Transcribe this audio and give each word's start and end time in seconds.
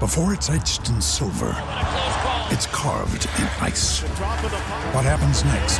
Before 0.00 0.34
it's 0.34 0.50
etched 0.50 0.90
in 0.90 1.00
silver, 1.00 1.54
it's 2.52 2.66
carved 2.66 3.24
in 3.38 3.44
ice. 3.64 4.02
What 4.92 5.06
happens 5.06 5.42
next 5.42 5.78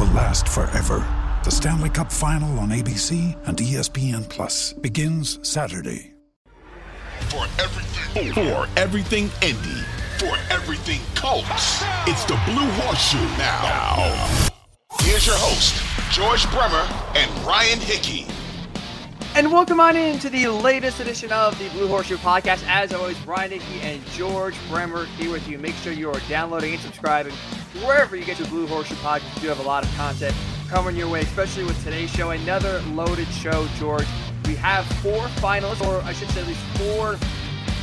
will 0.00 0.10
last 0.14 0.48
forever. 0.48 1.04
The 1.44 1.50
Stanley 1.50 1.90
Cup 1.90 2.10
Final 2.10 2.58
on 2.60 2.70
ABC 2.70 3.36
and 3.46 3.58
ESPN 3.58 4.26
Plus 4.30 4.72
begins 4.72 5.46
Saturday. 5.46 6.14
For 7.28 7.44
everything, 7.58 8.32
for 8.32 8.66
everything 8.78 9.28
indie, 9.42 9.84
for 10.18 10.38
everything 10.50 11.02
Colts, 11.16 11.82
it's 12.06 12.24
the 12.24 12.40
Blue 12.46 12.70
Horseshoe 12.80 13.18
now. 13.36 13.62
now. 13.62 14.48
Here's 15.00 15.26
your 15.26 15.36
host, 15.36 15.84
George 16.14 16.50
Bremer 16.50 16.88
and 17.14 17.30
Ryan 17.46 17.78
Hickey. 17.78 18.26
And 19.38 19.52
welcome 19.52 19.78
on 19.78 19.94
into 19.94 20.28
the 20.28 20.48
latest 20.48 20.98
edition 20.98 21.30
of 21.30 21.56
the 21.60 21.68
Blue 21.68 21.86
Horseshoe 21.86 22.16
Podcast. 22.16 22.64
As 22.66 22.92
always, 22.92 23.16
Brian 23.20 23.52
Hickey 23.52 23.80
and 23.82 24.04
George 24.06 24.56
Bremer 24.68 25.04
here 25.04 25.30
with 25.30 25.46
you. 25.46 25.58
Make 25.58 25.76
sure 25.76 25.92
you 25.92 26.10
are 26.10 26.18
downloading 26.28 26.72
and 26.72 26.82
subscribing 26.82 27.32
wherever 27.84 28.16
you 28.16 28.24
get 28.24 28.40
your 28.40 28.48
Blue 28.48 28.66
Horseshoe 28.66 28.96
Podcast. 28.96 29.32
We 29.36 29.42
do 29.42 29.46
have 29.46 29.60
a 29.60 29.62
lot 29.62 29.84
of 29.84 29.94
content 29.94 30.34
coming 30.68 30.96
your 30.96 31.08
way, 31.08 31.20
especially 31.20 31.62
with 31.62 31.80
today's 31.84 32.10
show. 32.10 32.30
Another 32.30 32.80
loaded 32.88 33.28
show, 33.28 33.68
George. 33.76 34.08
We 34.46 34.56
have 34.56 34.84
four 35.02 35.28
finalists, 35.38 35.86
or 35.86 36.02
I 36.02 36.14
should 36.14 36.30
say 36.30 36.40
at 36.40 36.48
least 36.48 36.60
four 36.76 37.16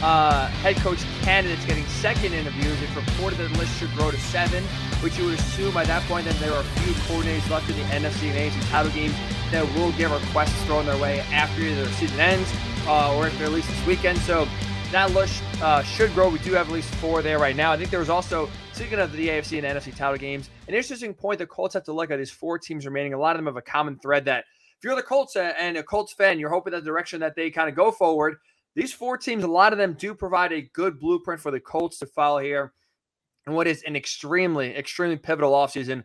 uh, 0.03 0.47
head 0.47 0.75
coach 0.78 1.06
candidates 1.22 1.66
getting 1.66 1.86
second 1.86 2.34
interviews. 2.34 2.75
It's 2.81 2.95
reported 2.97 3.38
that 3.38 3.53
the 3.53 3.59
list 3.59 3.80
should 3.80 3.94
grow 3.94 4.12
to 4.12 4.19
seven, 4.19 4.62
which 5.00 5.17
you 5.17 5.23
would 5.23 5.40
assume 5.40 5.73
by 5.73 5.86
that 5.86 6.03
point 6.09 6.25
that 6.25 6.38
there 6.42 6.52
are 6.52 6.59
a 6.59 6.80
few 6.81 6.94
coordinators 7.06 7.50
left 7.50 7.69
in 7.69 7.78
the 7.78 7.84
NFC 7.84 8.23
and 8.30 8.52
AFC 8.52 8.69
title 8.69 8.92
games 8.92 9.16
that 9.51 9.65
will 9.75 9.91
get 9.93 10.11
requests 10.11 10.61
thrown 10.63 10.85
their 10.85 10.97
way 10.97 11.19
after 11.31 11.61
either 11.61 11.85
season 11.93 12.19
ends 12.19 12.51
uh, 12.88 13.15
or 13.15 13.27
if 13.27 13.38
they're 13.38 13.47
released 13.47 13.69
this 13.69 13.85
weekend. 13.85 14.17
So 14.19 14.47
that 14.91 15.11
list 15.11 15.43
uh, 15.61 15.83
should 15.83 16.13
grow. 16.13 16.29
We 16.29 16.39
do 16.39 16.53
have 16.53 16.67
at 16.67 16.73
least 16.73 16.93
four 16.95 17.21
there 17.21 17.39
right 17.39 17.55
now. 17.55 17.71
I 17.71 17.77
think 17.77 17.89
there 17.89 17.99
was 17.99 18.09
also, 18.09 18.49
speaking 18.73 18.99
of 18.99 19.11
the 19.13 19.27
AFC 19.27 19.57
and 19.57 19.66
NFC 19.66 19.95
title 19.95 20.17
games, 20.17 20.49
an 20.67 20.73
interesting 20.73 21.13
point 21.13 21.39
the 21.39 21.47
Colts 21.47 21.73
have 21.73 21.83
to 21.85 21.93
look 21.93 22.11
at 22.11 22.19
is 22.19 22.31
four 22.31 22.57
teams 22.57 22.85
remaining. 22.85 23.13
A 23.13 23.19
lot 23.19 23.35
of 23.35 23.39
them 23.39 23.45
have 23.47 23.57
a 23.57 23.61
common 23.61 23.97
thread 23.99 24.25
that 24.25 24.45
if 24.77 24.83
you're 24.83 24.95
the 24.95 25.03
Colts 25.03 25.35
and 25.35 25.77
a 25.77 25.83
Colts 25.83 26.13
fan, 26.13 26.39
you're 26.39 26.49
hoping 26.49 26.71
that 26.71 26.83
direction 26.83 27.19
that 27.21 27.35
they 27.35 27.49
kind 27.49 27.69
of 27.69 27.75
go 27.75 27.91
forward. 27.91 28.38
These 28.75 28.93
four 28.93 29.17
teams, 29.17 29.43
a 29.43 29.47
lot 29.47 29.71
of 29.71 29.79
them 29.79 29.93
do 29.93 30.13
provide 30.13 30.51
a 30.51 30.69
good 30.73 30.99
blueprint 30.99 31.41
for 31.41 31.51
the 31.51 31.59
Colts 31.59 31.97
to 31.99 32.05
follow 32.05 32.39
here. 32.39 32.73
And 33.45 33.55
what 33.55 33.67
is 33.67 33.83
an 33.83 33.95
extremely, 33.95 34.75
extremely 34.75 35.17
pivotal 35.17 35.53
offseason. 35.53 36.03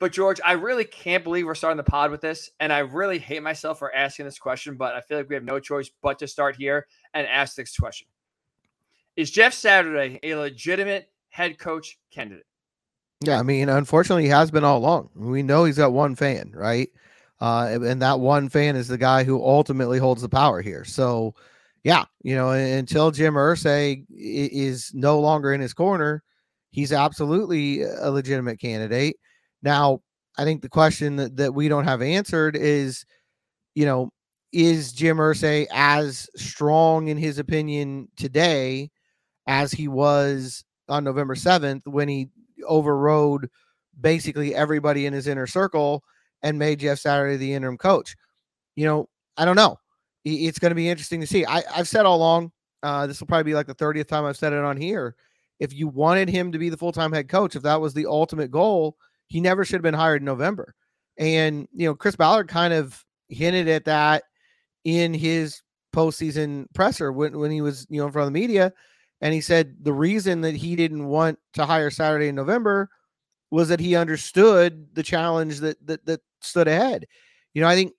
But 0.00 0.12
George, 0.12 0.40
I 0.44 0.52
really 0.52 0.86
can't 0.86 1.22
believe 1.22 1.44
we're 1.44 1.54
starting 1.54 1.76
the 1.76 1.84
pod 1.84 2.10
with 2.10 2.22
this. 2.22 2.50
And 2.58 2.72
I 2.72 2.78
really 2.78 3.18
hate 3.18 3.42
myself 3.42 3.78
for 3.78 3.94
asking 3.94 4.24
this 4.24 4.38
question, 4.38 4.76
but 4.76 4.94
I 4.94 5.02
feel 5.02 5.18
like 5.18 5.28
we 5.28 5.34
have 5.34 5.44
no 5.44 5.60
choice 5.60 5.90
but 6.02 6.18
to 6.20 6.26
start 6.26 6.56
here 6.56 6.86
and 7.12 7.26
ask 7.26 7.54
this 7.54 7.76
question. 7.76 8.08
Is 9.16 9.30
Jeff 9.30 9.52
Saturday 9.52 10.18
a 10.22 10.34
legitimate 10.36 11.10
head 11.28 11.58
coach 11.58 11.98
candidate? 12.10 12.46
Yeah, 13.22 13.38
I 13.38 13.42
mean, 13.42 13.68
unfortunately, 13.68 14.22
he 14.22 14.30
has 14.30 14.50
been 14.50 14.64
all 14.64 14.78
along. 14.78 15.10
We 15.14 15.42
know 15.42 15.64
he's 15.64 15.76
got 15.76 15.92
one 15.92 16.14
fan, 16.14 16.50
right? 16.54 16.88
Uh, 17.38 17.78
and 17.82 18.00
that 18.00 18.20
one 18.20 18.48
fan 18.48 18.76
is 18.76 18.88
the 18.88 18.96
guy 18.96 19.24
who 19.24 19.44
ultimately 19.44 19.98
holds 19.98 20.22
the 20.22 20.28
power 20.30 20.62
here. 20.62 20.84
So, 20.86 21.34
yeah, 21.84 22.06
you 22.22 22.34
know, 22.34 22.50
until 22.50 23.10
Jim 23.10 23.34
Irsay 23.34 24.06
is 24.10 24.92
no 24.94 25.20
longer 25.20 25.52
in 25.52 25.60
his 25.60 25.74
corner, 25.74 26.22
he's 26.70 26.92
absolutely 26.92 27.82
a 27.82 28.10
legitimate 28.10 28.58
candidate. 28.58 29.16
Now, 29.62 30.00
I 30.38 30.44
think 30.44 30.62
the 30.62 30.68
question 30.68 31.16
that, 31.16 31.36
that 31.36 31.54
we 31.54 31.68
don't 31.68 31.84
have 31.84 32.02
answered 32.02 32.56
is, 32.56 33.04
you 33.74 33.84
know, 33.84 34.10
is 34.52 34.92
Jim 34.92 35.18
Irsay 35.18 35.66
as 35.72 36.28
strong 36.36 37.08
in 37.08 37.16
his 37.16 37.38
opinion 37.38 38.08
today 38.16 38.90
as 39.46 39.72
he 39.72 39.86
was 39.86 40.64
on 40.88 41.04
November 41.04 41.34
7th 41.34 41.86
when 41.86 42.08
he 42.08 42.28
overrode 42.66 43.48
basically 44.00 44.54
everybody 44.54 45.06
in 45.06 45.12
his 45.12 45.26
inner 45.26 45.46
circle 45.46 46.02
and 46.42 46.58
made 46.58 46.80
Jeff 46.80 46.98
Saturday 46.98 47.36
the 47.36 47.52
interim 47.52 47.78
coach? 47.78 48.16
You 48.76 48.86
know, 48.86 49.08
I 49.36 49.44
don't 49.44 49.56
know. 49.56 49.78
It's 50.24 50.58
going 50.58 50.70
to 50.70 50.76
be 50.76 50.88
interesting 50.88 51.20
to 51.20 51.26
see. 51.26 51.46
I, 51.46 51.62
have 51.74 51.88
said 51.88 52.06
all 52.06 52.16
along, 52.16 52.52
uh, 52.82 53.06
this 53.06 53.20
will 53.20 53.26
probably 53.26 53.44
be 53.44 53.54
like 53.54 53.66
the 53.66 53.74
30th 53.74 54.08
time 54.08 54.24
I've 54.24 54.36
said 54.36 54.52
it 54.52 54.64
on 54.64 54.76
here. 54.76 55.14
If 55.60 55.72
you 55.74 55.88
wanted 55.88 56.28
him 56.28 56.52
to 56.52 56.58
be 56.58 56.68
the 56.68 56.76
full 56.76 56.92
time 56.92 57.12
head 57.12 57.28
coach, 57.28 57.56
if 57.56 57.62
that 57.62 57.80
was 57.80 57.94
the 57.94 58.06
ultimate 58.06 58.50
goal, 58.50 58.96
he 59.30 59.40
never 59.40 59.64
should 59.64 59.76
have 59.76 59.82
been 59.82 59.94
hired 59.94 60.20
in 60.20 60.26
November. 60.26 60.74
And, 61.16 61.68
you 61.72 61.86
know, 61.86 61.94
Chris 61.94 62.16
Ballard 62.16 62.48
kind 62.48 62.74
of 62.74 63.02
hinted 63.28 63.68
at 63.68 63.84
that 63.86 64.24
in 64.84 65.14
his 65.14 65.62
postseason 65.94 66.66
presser 66.74 67.12
when, 67.12 67.38
when 67.38 67.50
he 67.50 67.60
was, 67.60 67.86
you 67.88 68.00
know, 68.00 68.06
in 68.06 68.12
front 68.12 68.26
of 68.26 68.32
the 68.32 68.38
media. 68.38 68.72
And 69.20 69.32
he 69.32 69.40
said 69.40 69.76
the 69.82 69.92
reason 69.92 70.40
that 70.42 70.56
he 70.56 70.76
didn't 70.76 71.06
want 71.06 71.38
to 71.54 71.64
hire 71.64 71.90
Saturday 71.90 72.28
in 72.28 72.34
November 72.34 72.90
was 73.50 73.68
that 73.68 73.80
he 73.80 73.96
understood 73.96 74.94
the 74.94 75.02
challenge 75.02 75.60
that 75.60 75.84
that, 75.86 76.04
that 76.06 76.20
stood 76.40 76.68
ahead. 76.68 77.06
You 77.54 77.62
know, 77.62 77.68
I 77.68 77.74
think 77.74 77.92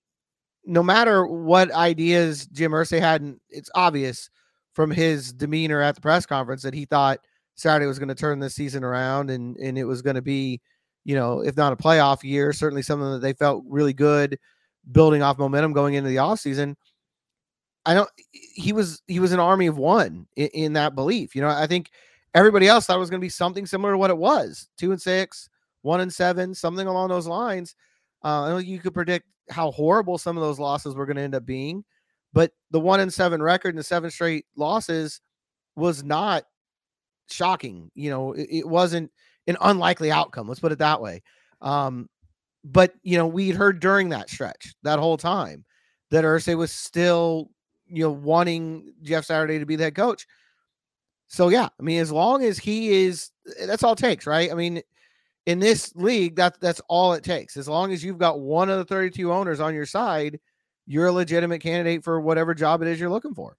no 0.66 0.84
matter 0.84 1.26
what 1.26 1.72
ideas 1.72 2.46
Jim 2.48 2.72
Irsay 2.72 3.00
had, 3.00 3.36
it's 3.50 3.70
obvious 3.76 4.30
from 4.74 4.92
his 4.92 5.32
demeanor 5.34 5.82
at 5.82 5.96
the 5.96 6.02
press 6.02 6.26
conference 6.26 6.64
that 6.64 6.74
he 6.74 6.86
thought 6.86 7.20
Saturday 7.56 7.86
was 7.86 8.00
going 8.00 8.10
to 8.10 8.16
turn 8.16 8.40
this 8.40 8.56
season 8.56 8.84
around 8.84 9.30
and 9.30 9.56
and 9.58 9.78
it 9.78 9.86
was 9.86 10.02
going 10.02 10.16
to 10.16 10.22
be, 10.22 10.60
you 11.04 11.16
know, 11.16 11.42
if 11.42 11.58
not 11.58 11.74
a 11.74 11.76
playoff 11.76 12.24
year, 12.24 12.54
certainly 12.54 12.82
something 12.82 13.12
that 13.12 13.22
they 13.22 13.34
felt 13.34 13.64
really 13.68 13.94
good 13.94 14.38
building 14.92 15.22
off 15.22 15.38
momentum 15.38 15.74
going 15.74 15.94
into 15.94 16.10
the 16.10 16.18
offseason. 16.18 16.76
I 17.86 17.94
don't 17.94 18.10
he 18.32 18.74
was 18.74 19.02
he 19.08 19.20
was 19.20 19.32
an 19.32 19.40
army 19.40 19.68
of 19.68 19.78
one 19.78 20.28
in, 20.36 20.48
in 20.48 20.74
that 20.74 20.96
belief. 20.96 21.36
You 21.36 21.42
know, 21.42 21.50
I 21.50 21.68
think 21.68 21.90
everybody 22.34 22.68
else 22.68 22.86
thought 22.86 22.98
it 22.98 23.00
was 23.00 23.10
going 23.10 23.20
to 23.20 23.26
be 23.26 23.30
something 23.30 23.66
similar 23.66 23.94
to 23.94 23.98
what 23.98 24.12
it 24.12 24.18
was. 24.18 24.70
Two 24.78 24.92
and 24.92 25.02
six, 25.02 25.50
one 25.82 26.02
and 26.02 26.14
seven, 26.14 26.54
something 26.54 26.88
along 26.88 27.10
those 27.10 27.28
lines. 27.28 27.76
Uh, 28.24 28.44
I 28.44 28.50
know 28.50 28.58
you 28.58 28.80
could 28.80 28.94
predict 28.94 29.26
how 29.50 29.72
horrible 29.72 30.18
some 30.18 30.38
of 30.38 30.44
those 30.44 30.60
losses 30.60 30.94
were 30.94 31.06
going 31.08 31.18
to 31.18 31.24
end 31.24 31.36
up 31.36 31.46
being, 31.46 31.84
but 32.34 32.52
the 32.70 32.80
one 32.80 33.00
and 33.00 33.12
seven 33.12 33.42
record 33.42 33.70
and 33.70 33.80
the 33.80 33.84
seven 33.84 34.12
straight 34.12 34.46
losses 34.56 35.20
was 35.76 36.04
not 36.04 36.44
shocking. 37.30 37.90
You 37.96 38.12
know, 38.12 38.34
it, 38.34 38.48
it 38.50 38.68
wasn't 38.68 39.12
an 39.52 39.58
unlikely 39.62 40.12
outcome. 40.12 40.48
Let's 40.48 40.60
put 40.60 40.72
it 40.72 40.80
that 40.80 41.02
way. 41.02 41.22
Um, 41.62 42.10
but 42.64 42.94
you 43.04 43.18
know, 43.18 43.28
we'd 43.28 43.56
heard 43.56 43.80
during 43.80 44.10
that 44.10 44.30
stretch, 44.30 44.74
that 44.84 45.00
whole 45.00 45.18
time, 45.18 45.66
that 46.12 46.24
Irsay 46.24 46.58
was 46.58 46.72
still, 46.72 47.50
you 47.88 48.04
know, 48.04 48.12
wanting 48.12 48.94
Jeff 49.02 49.26
Saturday 49.26 49.60
to 49.60 49.66
be 49.66 49.76
the 49.76 49.86
head 49.86 49.96
coach. 49.96 50.28
So 51.28 51.50
yeah, 51.50 51.70
I 51.80 51.84
mean, 51.84 52.02
as 52.02 52.12
long 52.12 52.44
as 52.44 52.58
he 52.58 53.06
is, 53.06 53.32
that's 53.66 53.84
all 53.84 53.94
it 53.94 54.00
takes, 54.00 54.28
right? 54.28 54.52
I 54.52 54.56
mean, 54.56 54.82
in 55.46 55.60
this 55.60 55.96
league, 55.96 56.36
that's 56.36 56.58
that's 56.60 56.82
all 56.88 57.14
it 57.14 57.24
takes. 57.24 57.58
As 57.58 57.68
long 57.68 57.92
as 57.94 58.04
you've 58.04 58.18
got 58.18 58.40
one 58.40 58.70
of 58.70 58.78
the 58.78 58.86
32 58.86 59.32
owners 59.32 59.60
on 59.60 59.74
your 59.74 59.86
side, 59.86 60.40
you're 60.86 61.08
a 61.08 61.12
legitimate 61.12 61.60
candidate 61.60 62.04
for 62.04 62.20
whatever 62.20 62.54
job 62.54 62.82
it 62.82 62.88
is 62.88 63.00
you're 63.00 63.10
looking 63.10 63.34
for. 63.34 63.58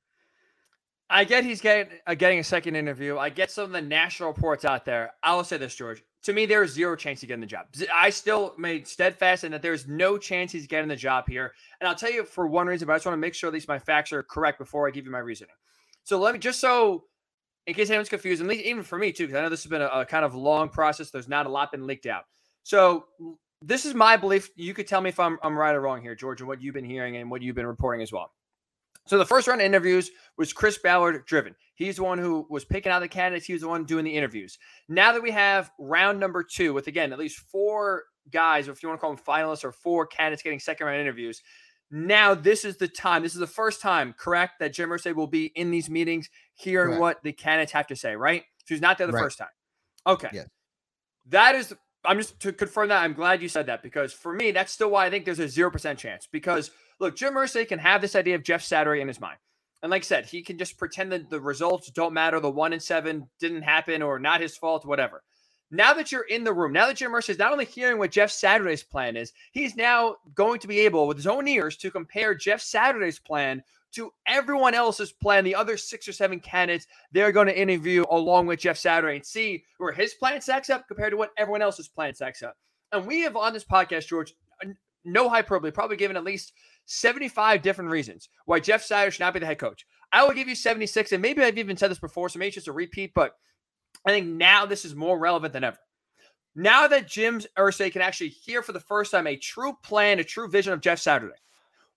I 1.13 1.25
get 1.25 1.45
he's 1.45 1.61
getting 1.61 1.99
uh, 2.07 2.15
getting 2.15 2.39
a 2.39 2.45
second 2.45 2.75
interview. 2.75 3.19
I 3.19 3.29
get 3.29 3.51
some 3.51 3.65
of 3.65 3.73
the 3.73 3.83
national 3.83 4.33
reports 4.33 4.65
out 4.65 4.87
there. 4.87 5.13
I 5.23 5.35
will 5.35 5.45
say 5.45 5.59
this, 5.59 5.75
George. 5.75 6.03
To 6.25 6.33
me, 6.33 6.47
there 6.47 6.63
is 6.63 6.73
zero 6.73 6.97
chance 6.97 7.21
he's 7.21 7.29
getting 7.29 7.43
the 7.43 7.47
job. 7.47 7.67
I 7.95 8.11
still 8.11 8.55
made 8.57 8.89
steadfast 8.89 9.45
in 9.45 9.53
that 9.53 9.61
there's 9.61 9.87
no 9.87 10.17
chance 10.17 10.53
he's 10.53 10.67
getting 10.67 10.89
the 10.89 10.97
job 10.97 11.29
here. 11.29 11.53
And 11.81 11.89
I'll 11.89 11.97
tell 11.97 12.11
you 12.11 12.25
for 12.25 12.47
one 12.47 12.67
reason, 12.67 12.87
but 12.87 12.95
I 12.95 12.97
just 12.97 13.07
want 13.07 13.15
to 13.15 13.21
make 13.21 13.35
sure 13.35 13.49
at 13.49 13.53
least 13.53 13.69
my 13.69 13.79
facts 13.79 14.13
are 14.13 14.23
correct 14.23 14.59
before 14.59 14.89
I 14.89 14.91
give 14.93 15.05
you 15.05 15.11
my 15.11 15.19
reasoning. 15.19 15.55
So 16.05 16.19
let 16.19 16.33
me 16.33 16.39
just 16.39 16.61
so 16.61 17.05
in 17.67 17.75
case 17.75 17.91
anyone's 17.91 18.09
confused, 18.09 18.41
and 18.41 18.49
least 18.49 18.65
even 18.65 18.83
for 18.83 18.99
me 18.99 19.13
too, 19.13 19.27
because 19.27 19.39
I 19.39 19.43
know 19.43 19.49
this 19.49 19.63
has 19.65 19.71
been 19.71 19.83
a, 19.83 19.87
a, 19.87 20.07
kind 20.07 20.25
of 20.25 20.35
long 20.35 20.69
process. 20.69 21.11
There's 21.11 21.29
not 21.29 21.47
a 21.47 21.49
lot 21.49 21.71
been 21.71 21.87
leaked 21.87 22.07
out. 22.07 22.25
So 22.65 23.05
this 23.61 23.85
is 23.85 23.95
my 23.95 24.17
belief. 24.17 24.51
You 24.57 24.75
could 24.75 24.87
tell 24.87 25.01
me 25.01 25.11
if 25.11 25.21
I'm, 25.21 25.39
I'm 25.43 25.57
right 25.57 25.75
or 25.75 25.81
wrong 25.81 26.03
here, 26.03 26.15
George, 26.15 26.41
and 26.41 26.49
what 26.49 26.61
you've 26.61 26.75
been 26.75 26.85
hearing 26.85 27.17
and 27.17 27.31
what 27.31 27.43
you've 27.43 27.55
been 27.55 27.67
reporting 27.67 28.03
as 28.03 28.13
well. 28.13 28.33
So 29.07 29.19
the 29.19 29.27
first 29.27 29.49
round 29.49 29.61
of 29.61 29.65
interviews 29.65 30.11
was 30.39 30.53
Chris 30.53 30.79
Ballard 30.79 31.25
driven. 31.27 31.55
He's 31.75 31.97
the 31.97 32.05
one 32.05 32.19
who 32.19 32.47
was 32.49 32.65
picking 32.65 32.93
out 32.93 33.01
the 33.01 33.09
candidates. 33.09 33.47
He 33.47 33.53
was 33.53 33.63
the 33.63 33.69
one 33.69 33.85
doing 33.85 34.05
the 34.05 34.17
interviews. 34.17 34.59
Now 34.89 35.13
that 35.13 35.23
we 35.23 35.31
have 35.33 35.71
round 35.79 36.21
number 36.21 36.45
two, 36.45 36.73
with 36.73 36.87
again 36.87 37.13
at 37.13 37.19
least 37.19 37.39
four 37.51 38.05
guys, 38.31 38.69
or 38.69 38.73
if 38.73 38.83
you 38.83 38.89
want 38.89 39.01
to 39.01 39.01
call 39.01 39.15
them 39.15 39.25
finalists, 39.27 39.65
or 39.65 39.73
four 39.73 40.07
candidates 40.07 40.43
getting 40.43 40.61
second 40.61 40.87
round 40.87 41.01
interviews, 41.01 41.43
Now, 41.95 42.35
this 42.35 42.65
is 42.65 42.79
the 42.79 42.89
time. 42.89 43.23
This 43.23 43.35
is 43.35 43.41
the 43.41 43.47
first 43.47 43.83
time, 43.83 44.15
correct, 44.17 44.61
that 44.61 44.73
Jim 44.73 44.89
Irsay 44.89 45.15
will 45.15 45.27
be 45.27 45.47
in 45.57 45.71
these 45.71 45.91
meetings, 45.91 46.31
hearing 46.55 46.87
Correct. 46.91 47.01
what 47.01 47.23
the 47.23 47.33
candidates 47.33 47.73
have 47.73 47.87
to 47.89 47.97
say, 47.97 48.17
right? 48.17 48.45
So 48.65 48.75
he's 48.75 48.81
not 48.81 48.97
there 48.97 49.07
the 49.07 49.13
Right. 49.13 49.21
first 49.23 49.37
time. 49.37 49.49
Okay. 50.07 50.31
Yes. 50.33 50.49
That 51.27 51.55
is, 51.55 51.75
I'm 52.05 52.19
just 52.19 52.41
to 52.41 52.53
confirm 52.53 52.89
that. 52.89 53.03
I'm 53.03 53.13
glad 53.13 53.43
you 53.43 53.49
said 53.49 53.67
that 53.67 53.83
because 53.83 54.13
for 54.13 54.33
me, 54.33 54.51
that's 54.51 54.73
still 54.73 54.91
why 54.91 55.07
I 55.07 55.11
think 55.11 55.25
there's 55.25 55.39
a 55.39 55.45
0% 55.45 55.97
chance. 55.97 56.29
Because 56.31 56.71
look, 56.99 57.17
Jim 57.17 57.35
Irsay 57.35 57.67
can 57.67 57.79
have 57.79 58.01
this 58.01 58.17
idea 58.17 58.35
of 58.35 58.43
Jeff 58.43 58.63
Saturday 58.63 59.01
in 59.01 59.09
his 59.09 59.21
mind. 59.21 59.39
And 59.83 59.91
like 59.91 60.03
I 60.03 60.05
said, 60.05 60.27
he 60.27 60.43
can 60.43 60.59
just 60.59 60.79
pretend 60.79 61.13
that 61.13 61.31
the 61.31 61.41
results 61.41 61.91
don't 61.91 62.15
matter. 62.15 62.39
The 62.41 62.51
one 62.51 62.73
and 62.73 62.83
seven 62.83 63.29
didn't 63.41 63.63
happen 63.63 64.03
or 64.03 64.19
not 64.19 64.41
his 64.41 64.57
fault, 64.57 64.85
whatever. 64.85 65.23
Now 65.71 65.95
that 65.95 66.13
you're 66.13 66.23
in 66.23 66.45
the 66.45 66.53
room, 66.53 66.73
now 66.73 66.87
that 66.87 66.99
Jim 66.99 67.13
Irsay 67.13 67.31
is 67.31 67.39
not 67.39 67.51
only 67.51 67.65
hearing 67.65 67.99
what 67.99 68.11
Jeff 68.11 68.31
Saturday's 68.31 68.83
plan 68.83 69.17
is, 69.17 69.33
he's 69.53 69.75
now 69.75 70.17
going 70.35 70.61
to 70.61 70.69
be 70.69 70.81
able, 70.81 71.07
with 71.07 71.17
his 71.17 71.27
own 71.27 71.49
ears, 71.49 71.77
to 71.79 71.91
compare 71.91 72.35
Jeff 72.35 72.61
Saturday's 72.61 73.19
plan 73.19 73.63
to 73.93 74.11
everyone 74.27 74.75
else's 74.75 75.13
plan, 75.13 75.45
the 75.45 75.55
other 75.55 75.77
six 75.77 76.09
or 76.09 76.13
seven 76.13 76.41
candidates 76.41 76.87
they're 77.13 77.33
going 77.33 77.47
to 77.47 77.59
interview 77.59 78.05
along 78.11 78.47
with 78.47 78.61
Jeff 78.61 78.79
Saturday 78.79 79.17
and 79.17 79.27
see 79.27 79.65
where 79.79 79.93
his 79.93 80.15
plan 80.15 80.41
stacks 80.41 80.71
up 80.71 80.89
compared 80.89 81.11
to 81.11 81.17
what 81.17 81.31
everyone 81.37 81.63
else's 81.63 81.89
plan 81.89 82.15
stacks 82.15 82.43
up. 82.43 82.57
And 82.93 83.07
we 83.07 83.21
have 83.21 83.37
on 83.37 83.53
this 83.53 83.65
podcast, 83.65 84.07
George, 84.07 84.35
no 85.05 85.29
hyperbole, 85.29 85.71
probably 85.71 85.97
given 85.97 86.17
at 86.17 86.25
least 86.25 86.53
75 86.87 87.63
different 87.63 87.91
reasons 87.91 88.29
why 88.47 88.61
Jeff 88.61 88.83
Saturday 88.83 89.11
should 89.11 89.21
not 89.21 89.35
be 89.35 89.41
the 89.41 89.47
head 89.47 89.59
coach. 89.59 89.87
I 90.13 90.25
will 90.25 90.35
give 90.35 90.49
you 90.49 90.55
76, 90.55 91.13
and 91.13 91.23
maybe 91.23 91.43
I've 91.43 91.59
even 91.59 91.77
said 91.77 91.91
this 91.91 91.99
before, 91.99 92.29
so 92.29 92.39
maybe 92.39 92.49
it's 92.49 92.57
just 92.57 92.69
a 92.69 92.73
repeat, 92.73 93.13
but 93.15 93.33
I 94.07 94.11
think 94.11 94.27
now 94.27 94.67
this 94.67 94.85
is 94.85 94.95
more 94.95 95.19
relevant 95.19 95.53
than 95.53 95.65
ever. 95.65 95.79
Now 96.55 96.87
that 96.87 97.09
Jim 97.09 97.41
Irsay 97.59 97.91
can 97.91 98.03
actually 98.03 98.29
hear 98.29 98.63
for 98.63 98.73
the 98.73 98.81
first 98.81 99.11
time 99.11 99.27
a 99.27 99.37
true 99.37 99.73
plan, 99.83 100.19
a 100.19 100.25
true 100.25 100.49
vision 100.49 100.75
of 100.75 100.83
Jeff 100.83 100.99
Saturday, 100.99 101.35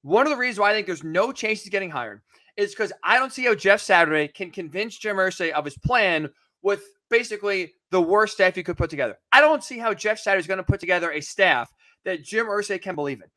one 0.06 0.28
of 0.28 0.30
the 0.30 0.38
reasons 0.38 0.60
why 0.60 0.70
I 0.70 0.74
think 0.74 0.86
there's 0.86 1.04
no 1.04 1.32
chance 1.32 1.64
he's 1.64 1.72
getting 1.72 1.90
hired 1.90 2.22
is 2.58 2.70
because 2.70 2.94
I 3.04 3.18
don't 3.18 3.34
see 3.34 3.46
how 3.46 3.56
Jeff 3.56 3.82
Saturday 3.82 4.28
can 4.28 4.52
convince 4.52 5.00
Jim 5.00 5.16
Irsay 5.16 5.50
of 5.50 5.66
his 5.66 5.80
plan 5.80 6.30
with 6.62 6.84
basically 7.10 7.74
the 7.90 8.02
worst 8.02 8.36
staff 8.36 8.56
you 8.56 8.62
could 8.64 8.78
put 8.78 8.92
together. 8.92 9.18
I 9.32 9.42
don't 9.42 9.64
see 9.64 9.80
how 9.80 9.96
Jeff 9.96 10.20
Saturday 10.20 10.42
is 10.42 10.48
going 10.48 10.60
to 10.60 10.64
put 10.64 10.80
together 10.80 11.12
a 11.12 11.22
staff 11.22 11.72
that 12.04 12.24
Jim 12.24 12.46
Irsay 12.46 12.80
can 12.80 12.94
believe 12.94 13.20
in, 13.20 13.30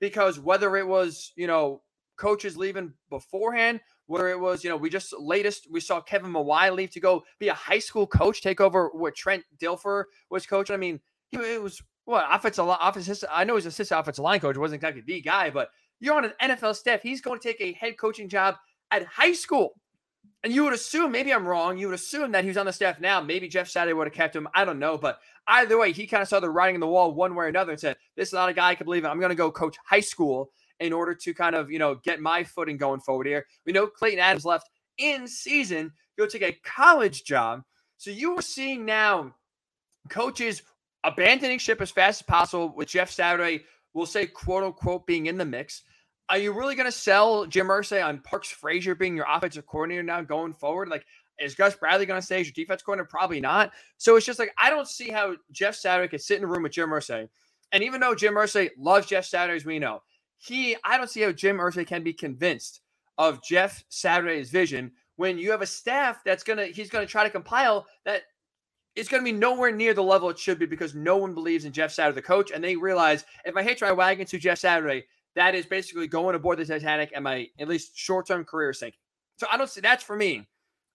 because 0.00 0.40
whether 0.40 0.76
it 0.76 0.88
was 0.88 1.32
you 1.36 1.46
know 1.46 1.82
coaches 2.16 2.56
leaving 2.56 2.92
beforehand, 3.08 3.78
whether 4.06 4.28
it 4.28 4.40
was 4.40 4.64
you 4.64 4.70
know 4.70 4.76
we 4.76 4.90
just 4.90 5.14
latest 5.16 5.68
we 5.70 5.78
saw 5.78 6.00
Kevin 6.00 6.32
Mawae 6.32 6.74
leave 6.74 6.90
to 6.90 7.00
go 7.00 7.22
be 7.38 7.48
a 7.48 7.54
high 7.54 7.78
school 7.78 8.04
coach, 8.06 8.42
take 8.42 8.60
over 8.60 8.90
what 8.92 9.14
Trent 9.14 9.44
Dilfer 9.62 10.06
was 10.28 10.44
coaching. 10.44 10.74
I 10.74 10.76
mean, 10.76 10.98
it 11.30 11.62
was 11.62 11.80
what 12.04 12.26
offensive 12.28 12.66
offensive. 12.68 13.22
I 13.32 13.44
know 13.44 13.54
he's 13.54 13.66
assistant 13.66 14.00
offensive 14.00 14.24
line 14.24 14.40
coach, 14.40 14.56
wasn't 14.56 14.82
exactly 14.82 15.04
the 15.06 15.20
guy, 15.20 15.50
but 15.50 15.68
you're 16.00 16.16
on 16.16 16.24
an 16.24 16.32
NFL 16.42 16.76
staff. 16.76 17.02
He's 17.02 17.20
going 17.20 17.40
to 17.40 17.46
take 17.46 17.60
a 17.60 17.72
head 17.72 17.98
coaching 17.98 18.28
job 18.28 18.56
at 18.90 19.04
high 19.06 19.32
school. 19.32 19.74
And 20.44 20.54
you 20.54 20.64
would 20.64 20.72
assume, 20.72 21.10
maybe 21.10 21.32
I'm 21.32 21.46
wrong, 21.46 21.76
you 21.76 21.88
would 21.88 21.94
assume 21.94 22.32
that 22.32 22.44
he's 22.44 22.56
on 22.56 22.66
the 22.66 22.72
staff 22.72 23.00
now. 23.00 23.20
Maybe 23.20 23.48
Jeff 23.48 23.68
Saturday 23.68 23.94
would 23.94 24.06
have 24.06 24.14
kept 24.14 24.36
him. 24.36 24.48
I 24.54 24.64
don't 24.64 24.78
know. 24.78 24.96
But 24.96 25.18
either 25.48 25.78
way, 25.78 25.92
he 25.92 26.06
kind 26.06 26.22
of 26.22 26.28
saw 26.28 26.40
the 26.40 26.50
writing 26.50 26.76
on 26.76 26.80
the 26.80 26.86
wall 26.86 27.12
one 27.12 27.34
way 27.34 27.46
or 27.46 27.48
another 27.48 27.72
and 27.72 27.80
said, 27.80 27.96
This 28.16 28.28
is 28.28 28.34
not 28.34 28.48
a 28.48 28.52
guy 28.52 28.68
I 28.70 28.74
can 28.74 28.84
believe 28.84 29.04
in. 29.04 29.10
I'm 29.10 29.18
going 29.18 29.30
to 29.30 29.34
go 29.34 29.50
coach 29.50 29.76
high 29.84 30.00
school 30.00 30.52
in 30.78 30.92
order 30.92 31.14
to 31.14 31.34
kind 31.34 31.56
of, 31.56 31.70
you 31.70 31.78
know, 31.78 31.96
get 31.96 32.20
my 32.20 32.44
footing 32.44 32.76
going 32.76 33.00
forward 33.00 33.26
here. 33.26 33.46
We 33.64 33.72
know 33.72 33.86
Klayton 33.86 34.18
Adams 34.18 34.44
left 34.44 34.68
in 34.98 35.26
season, 35.26 35.92
go 36.18 36.26
take 36.26 36.42
a 36.42 36.58
college 36.64 37.24
job. 37.24 37.62
So 37.96 38.10
you 38.10 38.38
are 38.38 38.42
seeing 38.42 38.84
now 38.84 39.34
coaches 40.08 40.62
abandoning 41.04 41.58
ship 41.58 41.80
as 41.80 41.90
fast 41.90 42.20
as 42.20 42.26
possible 42.26 42.74
with 42.74 42.88
Jeff 42.88 43.10
Saturday, 43.10 43.64
we'll 43.96 44.06
say, 44.06 44.26
quote 44.26 44.62
unquote, 44.62 45.06
being 45.06 45.26
in 45.26 45.38
the 45.38 45.44
mix. 45.44 45.82
Are 46.28 46.36
you 46.36 46.52
really 46.52 46.74
going 46.74 46.86
to 46.86 46.92
sell 46.92 47.46
Jim 47.46 47.68
Irsay 47.68 48.04
on 48.04 48.20
Parks 48.20 48.50
Frazier 48.50 48.94
being 48.94 49.16
your 49.16 49.26
offensive 49.28 49.66
coordinator 49.66 50.02
now 50.02 50.20
going 50.20 50.52
forward? 50.52 50.88
Like, 50.88 51.06
is 51.38 51.54
Gus 51.54 51.74
Bradley 51.74 52.04
going 52.04 52.20
to 52.20 52.24
stay 52.24 52.40
as 52.40 52.46
your 52.46 52.52
defense 52.52 52.82
coordinator? 52.82 53.08
Probably 53.08 53.40
not. 53.40 53.72
So 53.96 54.16
it's 54.16 54.26
just 54.26 54.38
like 54.38 54.52
I 54.58 54.68
don't 54.68 54.86
see 54.86 55.10
how 55.10 55.34
Jeff 55.50 55.74
Saturday 55.74 56.08
could 56.08 56.20
sit 56.20 56.38
in 56.38 56.44
a 56.44 56.46
room 56.46 56.62
with 56.62 56.72
Jim 56.72 56.90
Irsay. 56.90 57.28
And 57.72 57.82
even 57.82 58.00
though 58.00 58.14
Jim 58.14 58.34
Irsay 58.34 58.70
loves 58.76 59.06
Jeff 59.06 59.24
Saturday, 59.24 59.56
as 59.56 59.64
we 59.64 59.78
know, 59.78 60.02
he 60.36 60.76
I 60.84 60.98
don't 60.98 61.10
see 61.10 61.22
how 61.22 61.32
Jim 61.32 61.56
Irsay 61.56 61.86
can 61.86 62.02
be 62.02 62.12
convinced 62.12 62.82
of 63.16 63.42
Jeff 63.42 63.82
Saturday's 63.88 64.50
vision 64.50 64.92
when 65.16 65.38
you 65.38 65.50
have 65.50 65.62
a 65.62 65.66
staff 65.66 66.22
that's 66.24 66.42
gonna 66.42 66.66
he's 66.66 66.90
gonna 66.90 67.06
try 67.06 67.24
to 67.24 67.30
compile 67.30 67.86
that 68.04 68.22
it's 68.96 69.08
going 69.08 69.22
to 69.22 69.30
be 69.30 69.38
nowhere 69.38 69.70
near 69.70 69.94
the 69.94 70.02
level 70.02 70.30
it 70.30 70.38
should 70.38 70.58
be 70.58 70.66
because 70.66 70.94
no 70.94 71.16
one 71.16 71.34
believes 71.34 71.66
in 71.66 71.72
Jeff 71.72 71.92
Saturday, 71.92 72.16
the 72.16 72.22
coach, 72.22 72.50
and 72.50 72.64
they 72.64 72.74
realize 72.74 73.24
if 73.44 73.56
I 73.56 73.62
hitch 73.62 73.82
my 73.82 73.92
wagon 73.92 74.26
to 74.26 74.38
Jeff 74.38 74.58
Saturday, 74.58 75.04
that 75.34 75.54
is 75.54 75.66
basically 75.66 76.06
going 76.08 76.34
aboard 76.34 76.58
the 76.58 76.64
Titanic 76.64 77.12
and 77.14 77.22
my 77.22 77.46
at 77.58 77.68
least 77.68 77.96
short-term 77.96 78.44
career 78.44 78.70
is 78.70 78.78
sinking. 78.78 78.98
So 79.36 79.46
I 79.52 79.58
don't 79.58 79.68
see 79.68 79.82
that's 79.82 80.02
for 80.02 80.16
me 80.16 80.46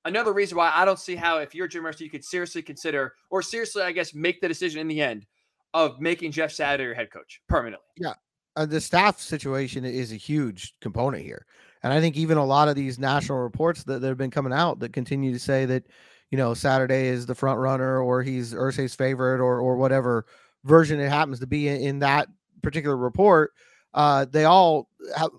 another 0.05 0.33
reason 0.33 0.57
why 0.57 0.71
I 0.73 0.83
don't 0.83 0.99
see 0.99 1.15
how 1.15 1.37
if 1.37 1.53
you're 1.53 1.67
Jim 1.67 1.83
Irsay, 1.83 2.01
you 2.01 2.09
could 2.09 2.25
seriously 2.25 2.63
consider 2.63 3.13
or 3.29 3.41
seriously, 3.41 3.83
I 3.83 3.91
guess, 3.91 4.13
make 4.13 4.41
the 4.41 4.47
decision 4.47 4.81
in 4.81 4.87
the 4.87 5.01
end 5.01 5.25
of 5.73 6.01
making 6.01 6.31
Jeff 6.31 6.51
Saturday 6.51 6.85
your 6.85 6.95
head 6.95 7.11
coach 7.11 7.41
permanently. 7.47 7.85
Yeah. 7.97 8.13
Uh, 8.55 8.65
the 8.65 8.81
staff 8.81 9.19
situation 9.19 9.85
is 9.85 10.11
a 10.11 10.17
huge 10.17 10.73
component 10.81 11.23
here. 11.23 11.45
And 11.83 11.93
I 11.93 12.01
think 12.01 12.17
even 12.17 12.37
a 12.37 12.45
lot 12.45 12.67
of 12.67 12.75
these 12.75 12.99
national 12.99 13.39
reports 13.39 13.83
that, 13.83 14.01
that 14.01 14.07
have 14.07 14.17
been 14.17 14.31
coming 14.31 14.53
out 14.53 14.79
that 14.79 14.91
continue 14.91 15.31
to 15.31 15.39
say 15.39 15.65
that, 15.65 15.83
you 16.31 16.37
know, 16.37 16.53
Saturday 16.53 17.07
is 17.07 17.25
the 17.25 17.35
front 17.35 17.59
runner 17.59 18.01
or 18.01 18.23
he's 18.23 18.53
Irsay's 18.53 18.95
favorite 18.95 19.39
or 19.39 19.59
or 19.59 19.75
whatever 19.75 20.25
version 20.63 20.99
it 20.99 21.09
happens 21.09 21.39
to 21.39 21.47
be 21.47 21.67
in, 21.67 21.81
in 21.81 21.99
that 21.99 22.27
particular 22.61 22.97
report, 22.97 23.51
uh, 23.93 24.25
they 24.25 24.45
all 24.45 24.87
have 25.15 25.29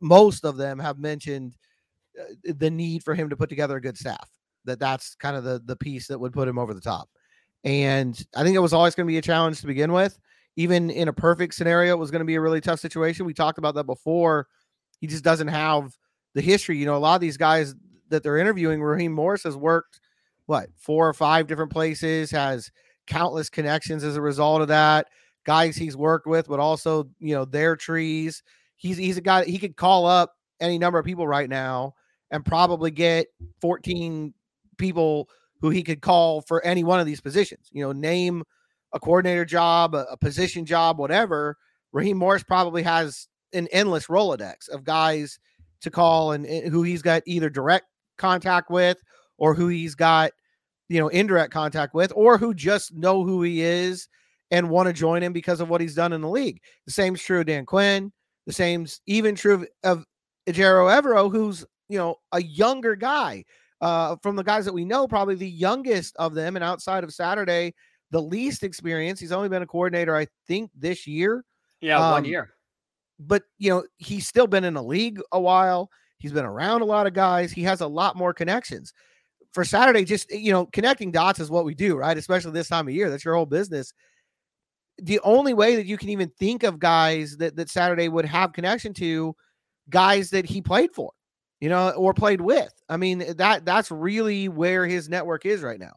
most 0.00 0.44
of 0.44 0.56
them 0.56 0.78
have 0.78 0.98
mentioned 0.98 1.56
uh, 2.20 2.52
the 2.56 2.70
need 2.70 3.04
for 3.04 3.14
him 3.14 3.28
to 3.28 3.36
put 3.36 3.48
together 3.48 3.76
a 3.76 3.80
good 3.80 3.98
staff. 3.98 4.28
That 4.64 4.80
that's 4.80 5.14
kind 5.14 5.36
of 5.36 5.44
the 5.44 5.62
the 5.64 5.76
piece 5.76 6.08
that 6.08 6.18
would 6.18 6.32
put 6.32 6.48
him 6.48 6.58
over 6.58 6.74
the 6.74 6.80
top. 6.80 7.08
And 7.64 8.20
I 8.34 8.42
think 8.42 8.56
it 8.56 8.60
was 8.60 8.72
always 8.72 8.94
going 8.94 9.06
to 9.06 9.12
be 9.12 9.18
a 9.18 9.22
challenge 9.22 9.60
to 9.60 9.66
begin 9.66 9.92
with 9.92 10.18
even 10.58 10.90
in 10.90 11.06
a 11.06 11.12
perfect 11.12 11.54
scenario, 11.54 11.92
it 11.94 11.98
was 12.00 12.10
going 12.10 12.18
to 12.18 12.26
be 12.26 12.34
a 12.34 12.40
really 12.40 12.60
tough 12.60 12.80
situation. 12.80 13.24
We 13.24 13.32
talked 13.32 13.58
about 13.58 13.76
that 13.76 13.84
before. 13.84 14.48
He 15.00 15.06
just 15.06 15.22
doesn't 15.22 15.46
have 15.46 15.96
the 16.34 16.40
history. 16.40 16.76
You 16.76 16.86
know, 16.86 16.96
a 16.96 16.98
lot 16.98 17.14
of 17.14 17.20
these 17.20 17.36
guys 17.36 17.76
that 18.08 18.24
they're 18.24 18.38
interviewing, 18.38 18.82
Raheem 18.82 19.12
Morris 19.12 19.44
has 19.44 19.56
worked 19.56 20.00
what 20.48 20.70
four 20.76 21.06
or 21.06 21.12
five 21.12 21.46
different 21.46 21.70
places, 21.70 22.30
has 22.30 22.70
countless 23.06 23.50
connections 23.50 24.02
as 24.02 24.16
a 24.16 24.22
result 24.22 24.62
of 24.62 24.68
that. 24.68 25.06
Guys 25.44 25.76
he's 25.76 25.96
worked 25.96 26.26
with, 26.26 26.48
but 26.48 26.58
also 26.58 27.08
you 27.18 27.34
know 27.34 27.44
their 27.44 27.76
trees. 27.76 28.42
He's 28.76 28.96
he's 28.96 29.18
a 29.18 29.20
guy 29.20 29.44
he 29.44 29.58
could 29.58 29.76
call 29.76 30.06
up 30.06 30.34
any 30.60 30.78
number 30.78 30.98
of 30.98 31.04
people 31.04 31.28
right 31.28 31.48
now 31.48 31.94
and 32.30 32.44
probably 32.44 32.90
get 32.90 33.28
14 33.60 34.32
people 34.78 35.28
who 35.60 35.70
he 35.70 35.82
could 35.82 36.00
call 36.00 36.40
for 36.40 36.64
any 36.64 36.82
one 36.82 37.00
of 37.00 37.06
these 37.06 37.20
positions. 37.20 37.68
You 37.72 37.84
know, 37.84 37.92
name 37.92 38.42
a 38.92 39.00
coordinator 39.00 39.44
job, 39.44 39.94
a, 39.94 40.06
a 40.10 40.16
position 40.16 40.64
job, 40.64 40.98
whatever, 40.98 41.56
Raheem 41.92 42.16
Morris 42.16 42.42
probably 42.42 42.82
has 42.82 43.28
an 43.52 43.68
endless 43.70 44.06
Rolodex 44.06 44.68
of 44.70 44.84
guys 44.84 45.38
to 45.80 45.90
call 45.90 46.32
and, 46.32 46.46
and 46.46 46.72
who 46.72 46.82
he's 46.82 47.02
got 47.02 47.22
either 47.26 47.50
direct 47.50 47.86
contact 48.16 48.70
with 48.70 48.98
or 49.38 49.54
who 49.54 49.68
he's 49.68 49.94
got, 49.94 50.32
you 50.88 50.98
know, 50.98 51.08
indirect 51.08 51.52
contact 51.52 51.94
with, 51.94 52.12
or 52.14 52.38
who 52.38 52.54
just 52.54 52.94
know 52.94 53.24
who 53.24 53.42
he 53.42 53.62
is 53.62 54.08
and 54.50 54.70
want 54.70 54.86
to 54.86 54.92
join 54.92 55.22
him 55.22 55.32
because 55.32 55.60
of 55.60 55.68
what 55.68 55.80
he's 55.80 55.94
done 55.94 56.12
in 56.12 56.20
the 56.20 56.28
league. 56.28 56.60
The 56.86 56.92
same's 56.92 57.22
true 57.22 57.40
of 57.40 57.46
Dan 57.46 57.66
Quinn. 57.66 58.12
The 58.46 58.52
same's 58.52 59.00
even 59.06 59.34
true 59.34 59.66
of, 59.84 60.04
Ejiro 60.48 60.90
Evero, 60.90 61.30
who's, 61.30 61.66
you 61.90 61.98
know, 61.98 62.16
a 62.32 62.42
younger 62.42 62.96
guy. 62.96 63.44
Uh, 63.80 64.16
from 64.22 64.34
the 64.34 64.42
guys 64.42 64.64
that 64.64 64.72
we 64.72 64.84
know, 64.84 65.06
probably 65.06 65.34
the 65.34 65.48
youngest 65.48 66.16
of 66.16 66.34
them, 66.34 66.56
and 66.56 66.64
outside 66.64 67.04
of 67.04 67.12
Saturday, 67.12 67.72
the 68.10 68.20
least 68.20 68.64
experience. 68.64 69.20
He's 69.20 69.30
only 69.30 69.48
been 69.48 69.62
a 69.62 69.66
coordinator, 69.66 70.16
I 70.16 70.26
think, 70.46 70.70
this 70.74 71.06
year. 71.06 71.44
Yeah, 71.80 72.04
Um, 72.04 72.12
one 72.12 72.24
year. 72.24 72.54
But 73.20 73.42
you 73.58 73.70
know, 73.70 73.84
he's 73.98 74.26
still 74.26 74.46
been 74.46 74.64
in 74.64 74.74
the 74.74 74.82
league 74.82 75.20
a 75.30 75.40
while. 75.40 75.90
He's 76.18 76.32
been 76.32 76.44
around 76.44 76.80
a 76.80 76.86
lot 76.86 77.06
of 77.06 77.12
guys. 77.12 77.52
He 77.52 77.62
has 77.64 77.82
a 77.82 77.86
lot 77.86 78.16
more 78.16 78.32
connections. 78.32 78.92
For 79.52 79.64
Saturday, 79.64 80.04
just 80.04 80.30
eh, 80.32 80.36
you 80.36 80.52
know, 80.52 80.66
connecting 80.66 81.10
dots 81.10 81.40
is 81.40 81.50
what 81.50 81.64
we 81.64 81.74
do, 81.74 81.96
right? 81.96 82.16
Especially 82.16 82.52
this 82.52 82.68
time 82.68 82.88
of 82.88 82.94
year. 82.94 83.10
That's 83.10 83.24
your 83.24 83.34
whole 83.34 83.46
business. 83.46 83.92
The 84.98 85.20
only 85.20 85.54
way 85.54 85.76
that 85.76 85.86
you 85.86 85.96
can 85.96 86.08
even 86.08 86.30
think 86.38 86.64
of 86.64 86.78
guys 86.78 87.36
that 87.38 87.56
that 87.56 87.70
Saturday 87.70 88.08
would 88.08 88.24
have 88.24 88.52
connection 88.52 88.92
to, 88.94 89.34
guys 89.90 90.30
that 90.30 90.44
he 90.44 90.60
played 90.60 90.92
for, 90.92 91.12
you 91.60 91.68
know, 91.68 91.90
or 91.90 92.12
played 92.12 92.40
with. 92.40 92.72
I 92.88 92.96
mean, 92.96 93.22
eh, 93.22 93.32
that 93.38 93.64
that's 93.64 93.90
really 93.90 94.48
where 94.48 94.86
his 94.86 95.08
network 95.08 95.46
is 95.46 95.62
right 95.62 95.80
now 95.80 95.94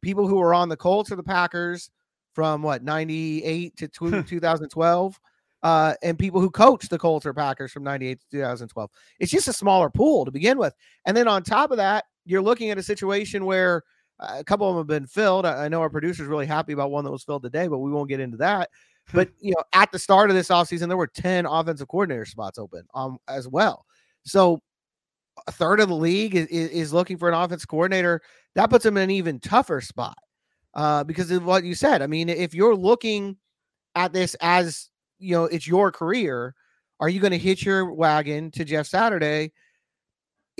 people 0.00 0.26
who 0.26 0.36
were 0.36 0.54
on 0.54 0.68
the 0.68 0.76
Colts 0.76 1.12
or 1.12 1.16
the 1.16 1.22
Packers 1.22 1.90
from 2.34 2.62
what 2.62 2.82
98 2.82 3.76
to 3.76 3.88
tw- 3.88 3.98
hmm. 3.98 4.22
2012 4.22 5.20
uh, 5.62 5.94
and 6.02 6.18
people 6.18 6.40
who 6.40 6.50
coached 6.50 6.90
the 6.90 6.98
Colts 6.98 7.26
or 7.26 7.34
Packers 7.34 7.72
from 7.72 7.84
98 7.84 8.20
to 8.20 8.26
2012. 8.30 8.90
It's 9.18 9.30
just 9.30 9.48
a 9.48 9.52
smaller 9.52 9.90
pool 9.90 10.24
to 10.24 10.30
begin 10.30 10.58
with. 10.58 10.74
And 11.06 11.16
then 11.16 11.28
on 11.28 11.42
top 11.42 11.70
of 11.70 11.76
that, 11.76 12.04
you're 12.24 12.42
looking 12.42 12.70
at 12.70 12.78
a 12.78 12.82
situation 12.82 13.44
where 13.44 13.82
uh, 14.18 14.36
a 14.38 14.44
couple 14.44 14.68
of 14.68 14.74
them 14.74 14.80
have 14.80 15.02
been 15.02 15.06
filled. 15.06 15.46
I, 15.46 15.64
I 15.64 15.68
know 15.68 15.80
our 15.80 15.90
producer's 15.90 16.26
really 16.26 16.46
happy 16.46 16.72
about 16.72 16.90
one 16.90 17.04
that 17.04 17.10
was 17.10 17.24
filled 17.24 17.42
today, 17.42 17.68
but 17.68 17.78
we 17.78 17.90
won't 17.90 18.08
get 18.08 18.20
into 18.20 18.36
that. 18.38 18.70
But 19.12 19.30
you 19.40 19.50
know, 19.50 19.64
at 19.72 19.90
the 19.90 19.98
start 19.98 20.30
of 20.30 20.36
this 20.36 20.50
offseason, 20.50 20.86
there 20.86 20.96
were 20.96 21.08
10 21.08 21.44
offensive 21.44 21.88
coordinator 21.88 22.24
spots 22.24 22.60
open 22.60 22.84
um 22.94 23.18
as 23.26 23.48
well. 23.48 23.84
So 24.24 24.60
a 25.48 25.52
third 25.52 25.80
of 25.80 25.88
the 25.88 25.96
league 25.96 26.36
is, 26.36 26.46
is 26.46 26.92
looking 26.92 27.16
for 27.16 27.28
an 27.28 27.34
offense 27.34 27.64
coordinator. 27.64 28.20
That 28.54 28.70
puts 28.70 28.84
them 28.84 28.96
in 28.96 29.04
an 29.04 29.10
even 29.10 29.40
tougher 29.40 29.80
spot. 29.80 30.16
Uh, 30.74 31.02
because 31.02 31.32
of 31.32 31.44
what 31.44 31.64
you 31.64 31.74
said. 31.74 32.00
I 32.00 32.06
mean, 32.06 32.28
if 32.28 32.54
you're 32.54 32.76
looking 32.76 33.36
at 33.96 34.12
this 34.12 34.36
as 34.40 34.88
you 35.18 35.32
know, 35.32 35.44
it's 35.46 35.66
your 35.66 35.90
career, 35.90 36.54
are 37.00 37.08
you 37.08 37.18
going 37.18 37.32
to 37.32 37.38
hitch 37.38 37.64
your 37.64 37.92
wagon 37.92 38.52
to 38.52 38.64
Jeff 38.64 38.86
Saturday? 38.86 39.52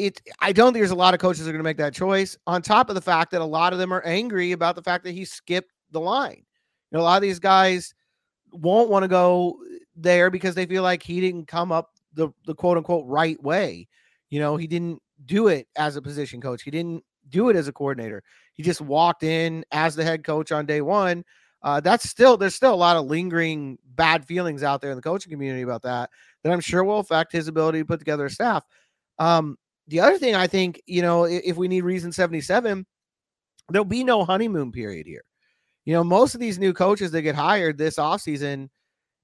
It 0.07 0.21
I 0.41 0.53
don't 0.53 0.73
think 0.73 0.81
there's 0.81 0.91
a 0.91 0.97
lot 0.97 1.15
of 1.15 1.21
coaches 1.21 1.47
are 1.47 1.53
going 1.53 1.61
to 1.61 1.65
make 1.65 1.77
that 1.77 1.95
choice. 1.95 2.37
On 2.47 2.63
top 2.63 2.89
of 2.89 2.95
the 2.95 3.01
fact 3.01 3.31
that 3.33 3.41
a 3.41 3.45
lot 3.45 3.73
of 3.73 3.79
them 3.79 3.93
are 3.93 4.03
angry 4.03 4.53
about 4.53 4.75
the 4.75 4.83
fact 4.83 5.05
that 5.05 5.13
he 5.13 5.25
skipped 5.25 5.73
the 5.91 6.01
line. 6.01 6.45
You 6.91 6.99
know, 6.99 7.01
a 7.01 7.05
lot 7.05 7.17
of 7.17 7.23
these 7.23 7.39
guys 7.39 7.95
won't 8.53 8.91
want 8.91 9.05
to 9.05 9.09
go 9.09 9.59
there 9.97 10.31
because 10.31 10.55
they 10.55 10.67
feel 10.67 10.83
like 10.83 11.03
he 11.03 11.21
didn't 11.21 11.47
come 11.47 11.71
up 11.71 11.91
the, 12.15 12.31
the 12.47 12.55
quote 12.55 12.77
unquote 12.77 13.07
right 13.07 13.41
way. 13.43 13.89
You 14.31 14.41
know, 14.41 14.57
he 14.57 14.67
didn't 14.67 15.01
do 15.27 15.49
it 15.49 15.69
as 15.77 15.97
a 15.97 16.03
position 16.03 16.41
coach. 16.41 16.63
He 16.63 16.71
didn't 16.71 17.05
do 17.29 17.49
it 17.49 17.57
as 17.57 17.69
a 17.69 17.73
coordinator. 17.73 18.23
He 18.55 18.63
just 18.63 18.81
walked 18.81 19.23
in 19.23 19.65
as 19.73 19.95
the 19.95 20.05
head 20.05 20.25
coach 20.25 20.53
on 20.53 20.67
day 20.67 20.81
one. 20.81 21.25
Uh, 21.63 21.81
that's 21.81 22.09
still 22.09 22.37
there's 22.37 22.55
still 22.55 22.73
a 22.73 22.77
lot 22.77 22.97
of 22.97 23.07
lingering 23.07 23.79
bad 23.95 24.25
feelings 24.25 24.63
out 24.63 24.81
there 24.81 24.91
in 24.91 24.97
the 24.97 25.03
coaching 25.03 25.31
community 25.31 25.63
about 25.63 25.83
that 25.83 26.09
that 26.43 26.53
I'm 26.53 26.61
sure 26.61 26.85
will 26.85 27.01
affect 27.01 27.33
his 27.33 27.49
ability 27.49 27.81
to 27.81 27.85
put 27.85 27.99
together 27.99 28.27
a 28.27 28.31
staff. 28.31 28.65
Um, 29.19 29.59
the 29.91 30.01
other 30.01 30.19
thing 30.19 30.37
I 30.37 30.47
think, 30.47 30.81
you 30.87 31.03
know, 31.03 31.25
if, 31.25 31.57
we 31.57 31.67
need 31.67 31.83
reason 31.83 32.13
77, 32.13 32.87
there'll 33.71 33.85
be 33.85 34.05
no 34.05 34.25
honeymoon 34.25 34.71
period 34.71 35.05
here. 35.05 35.25
You 35.85 35.95
know, 35.95 36.05
most 36.05 36.35
of 36.35 36.41
these 36.41 36.61
new 36.61 36.73
coaches 36.73 37.11
that 37.11 37.23
get 37.23 37.35
hired 37.35 37.77
this 37.77 37.97
offseason, 37.97 38.69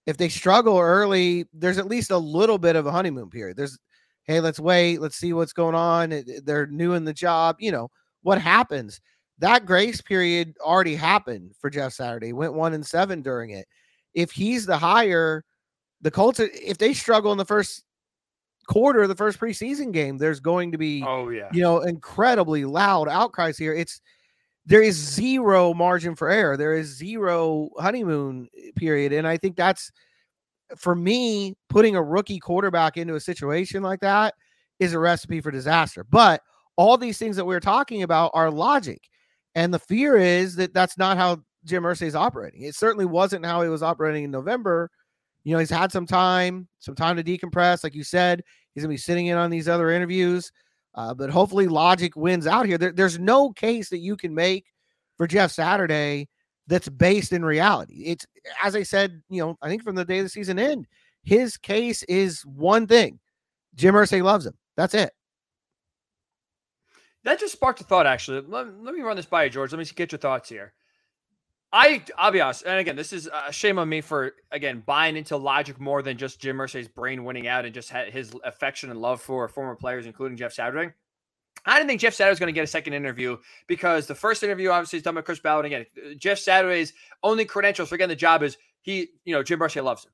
if 0.07 0.17
they 0.17 0.29
struggle 0.29 0.79
early, 0.79 1.47
there's 1.53 1.79
at 1.79 1.87
least 1.87 2.11
a 2.11 2.19
little 2.19 2.59
bit 2.59 2.75
of 2.75 2.87
a 2.87 2.91
honeymoon 2.91 3.31
period. 3.31 3.57
There's, 3.57 3.79
hey, 4.25 4.41
let's 4.41 4.59
wait, 4.59 5.01
let's 5.01 5.17
see 5.17 5.33
what's 5.33 5.53
going 5.53 5.77
on. 5.77 6.25
They're 6.45 6.67
new 6.67 6.95
in 6.95 7.05
the 7.05 7.15
job. 7.15 7.57
You 7.61 7.71
know, 7.71 7.89
what 8.23 8.41
happens? 8.41 9.01
That 9.39 9.67
grace 9.67 10.01
period 10.01 10.57
already 10.61 10.97
happened 10.97 11.53
for 11.61 11.71
Jeff 11.71 11.93
Saturday. 11.93 12.33
Went 12.33 12.55
one 12.55 12.75
and 12.75 12.85
seven 12.85 13.23
during 13.23 13.51
it. 13.51 13.69
If 14.15 14.33
he's 14.33 14.67
the 14.67 14.79
hire, 14.79 15.45
the 16.01 16.11
Colts, 16.11 16.41
if 16.41 16.79
they 16.79 16.93
struggle 16.93 17.31
in 17.31 17.39
the 17.39 17.45
first 17.45 17.85
quarter 18.67 19.03
of 19.03 19.09
the 19.09 19.17
first 19.17 19.39
preseason 19.39 19.93
game, 19.93 20.19
there's 20.19 20.41
going 20.41 20.73
to 20.73 20.79
be, 20.79 21.03
oh 21.07 21.29
yeah, 21.29 21.49
you 21.53 21.63
know, 21.63 21.81
incredibly 21.81 22.65
loud 22.65 23.09
outcries 23.09 23.59
here. 23.59 23.75
It's 23.75 24.01
there 24.67 24.83
is 24.83 24.97
zero 24.97 25.73
margin 25.73 26.17
for 26.17 26.29
error. 26.29 26.57
There 26.57 26.75
is 26.75 26.97
zero 26.97 27.71
honeymoon 27.79 28.49
eh, 28.59 28.71
period. 28.77 29.13
And 29.13 29.27
I 29.27 29.37
think 29.37 29.57
that's 29.57 29.93
for 30.77 30.97
me, 30.97 31.55
putting 31.69 31.95
a 31.95 32.03
rookie 32.03 32.41
quarterback 32.41 32.97
into 32.97 33.15
a 33.15 33.21
situation 33.21 33.83
like 33.83 34.01
that 34.01 34.35
is 34.81 34.93
a 34.93 34.99
recipe 34.99 35.41
for 35.41 35.53
disaster. 35.53 36.05
But 36.05 36.43
all 36.77 36.99
these 36.99 37.19
things 37.19 37.37
that 37.37 37.45
we're 37.45 37.61
talking 37.61 38.03
about 38.03 38.33
are 38.35 38.51
logic. 38.51 39.01
And 39.55 39.73
the 39.73 39.79
fear 39.79 40.17
is 40.17 40.57
that 40.57 40.75
that's 40.75 40.99
not 40.99 41.17
how 41.17 41.39
Jim 41.65 41.85
Irsay 41.85 42.07
is 42.07 42.15
operating. 42.15 42.63
It 42.63 42.75
certainly 42.75 43.07
wasn't 43.07 43.47
how 43.47 43.63
he 43.63 43.69
was 43.69 43.83
operating 43.83 44.25
in 44.25 44.31
November. 44.31 44.91
You 45.47 45.53
know, 45.53 45.61
he's 45.61 45.71
had 45.71 45.93
some 45.93 46.07
time, 46.07 46.67
some 46.81 46.97
time 46.97 47.17
to 47.17 47.23
decompress. 47.23 47.85
Like 47.85 47.95
you 47.95 48.03
said, 48.03 48.43
he's 48.75 48.83
going 48.83 48.91
to 48.91 48.95
be 48.95 49.01
sitting 49.01 49.27
in 49.27 49.39
on 49.39 49.49
these 49.49 49.69
other 49.69 49.93
interviews. 49.93 50.51
Uh, 50.97 51.15
but 51.15 51.31
hopefully, 51.31 51.69
logic 51.69 52.17
wins 52.17 52.49
out 52.49 52.67
here. 52.67 52.77
There, 52.77 52.91
there's 52.91 53.21
no 53.21 53.53
case 53.53 53.89
that 53.91 53.99
you 54.01 54.17
can 54.17 54.35
make 54.35 54.65
for 55.17 55.29
Jeff 55.29 55.53
Saturday 55.53 56.29
that's 56.67 56.89
based 56.89 57.33
in 57.33 57.45
reality. 57.45 58.03
It's 58.07 58.27
as 58.61 58.75
I 58.75 58.83
said, 58.83 59.23
you 59.29 59.41
know, 59.41 59.57
I 59.63 59.69
think 59.69 59.85
from 59.85 59.95
the 59.95 60.05
day 60.05 60.21
the 60.21 60.29
season 60.29 60.59
end, 60.59 60.89
his 61.23 61.57
case 61.57 62.03
is 62.05 62.43
one 62.45 62.89
thing: 62.89 63.21
Jim 63.77 63.95
Irsay 63.95 64.25
loves 64.25 64.47
him. 64.47 64.55
That's 64.77 64.95
it. 64.95 65.13
That 67.23 67.39
just 67.39 67.53
sparked 67.53 67.81
a 67.83 67.85
thought. 67.85 68.09
Actually, 68.09 68.41
let, 68.49 68.67
let 68.83 68.97
me 68.97 69.03
run 69.03 69.15
this 69.15 69.27
by 69.27 69.45
you, 69.45 69.51
George. 69.51 69.71
Let 69.71 69.79
me 69.79 69.85
get 69.95 70.11
your 70.11 70.19
thoughts 70.19 70.49
here. 70.49 70.73
I 71.73 72.03
I'll 72.17 72.31
be 72.31 72.41
honest, 72.41 72.65
and 72.65 72.79
again, 72.79 72.97
this 72.97 73.13
is 73.13 73.29
a 73.33 73.53
shame 73.53 73.79
on 73.79 73.89
me 73.89 74.01
for 74.01 74.35
again 74.51 74.83
buying 74.87 75.17
into 75.17 75.37
logic 75.37 75.81
more 75.81 76.03
than 76.03 76.17
just 76.17 76.41
Jim 76.41 76.57
Irsay's 76.57 76.89
brain 76.89 77.25
winning 77.25 77.49
out 77.49 77.65
and 77.65 77.75
just 77.75 77.91
had 77.91 78.11
his 78.11 78.33
affection 78.45 78.91
and 78.91 79.01
love 79.01 79.21
for 79.21 79.49
former 79.49 79.75
players, 79.75 80.07
including 80.07 80.37
Jeff 80.37 80.53
Saturday. 80.53 80.93
I 81.65 81.77
didn't 81.77 81.89
think 81.89 82.01
Jeff 82.01 82.15
Saturday 82.15 82.31
was 82.31 82.39
going 82.39 82.53
to 82.53 82.59
get 82.59 82.65
a 82.65 82.69
second 82.69 82.93
interview 82.93 83.39
because 83.67 84.07
the 84.07 84.15
first 84.15 84.45
interview 84.45 84.71
obviously 84.71 84.99
is 84.99 85.03
done 85.03 85.17
by 85.17 85.23
Chris 85.23 85.41
Ballard. 85.41 85.67
Again, 85.67 85.87
Jeff 86.17 86.39
Saturday's 86.39 86.93
only 87.25 87.45
credentials 87.45 87.89
for 87.89 87.97
getting 87.97 88.11
the 88.11 88.17
job 88.17 88.45
is 88.45 88.57
he, 88.83 89.09
you 89.25 89.35
know, 89.35 89.43
Jim 89.43 89.59
Irsay 89.59 89.83
loves 89.83 90.05
him. 90.05 90.13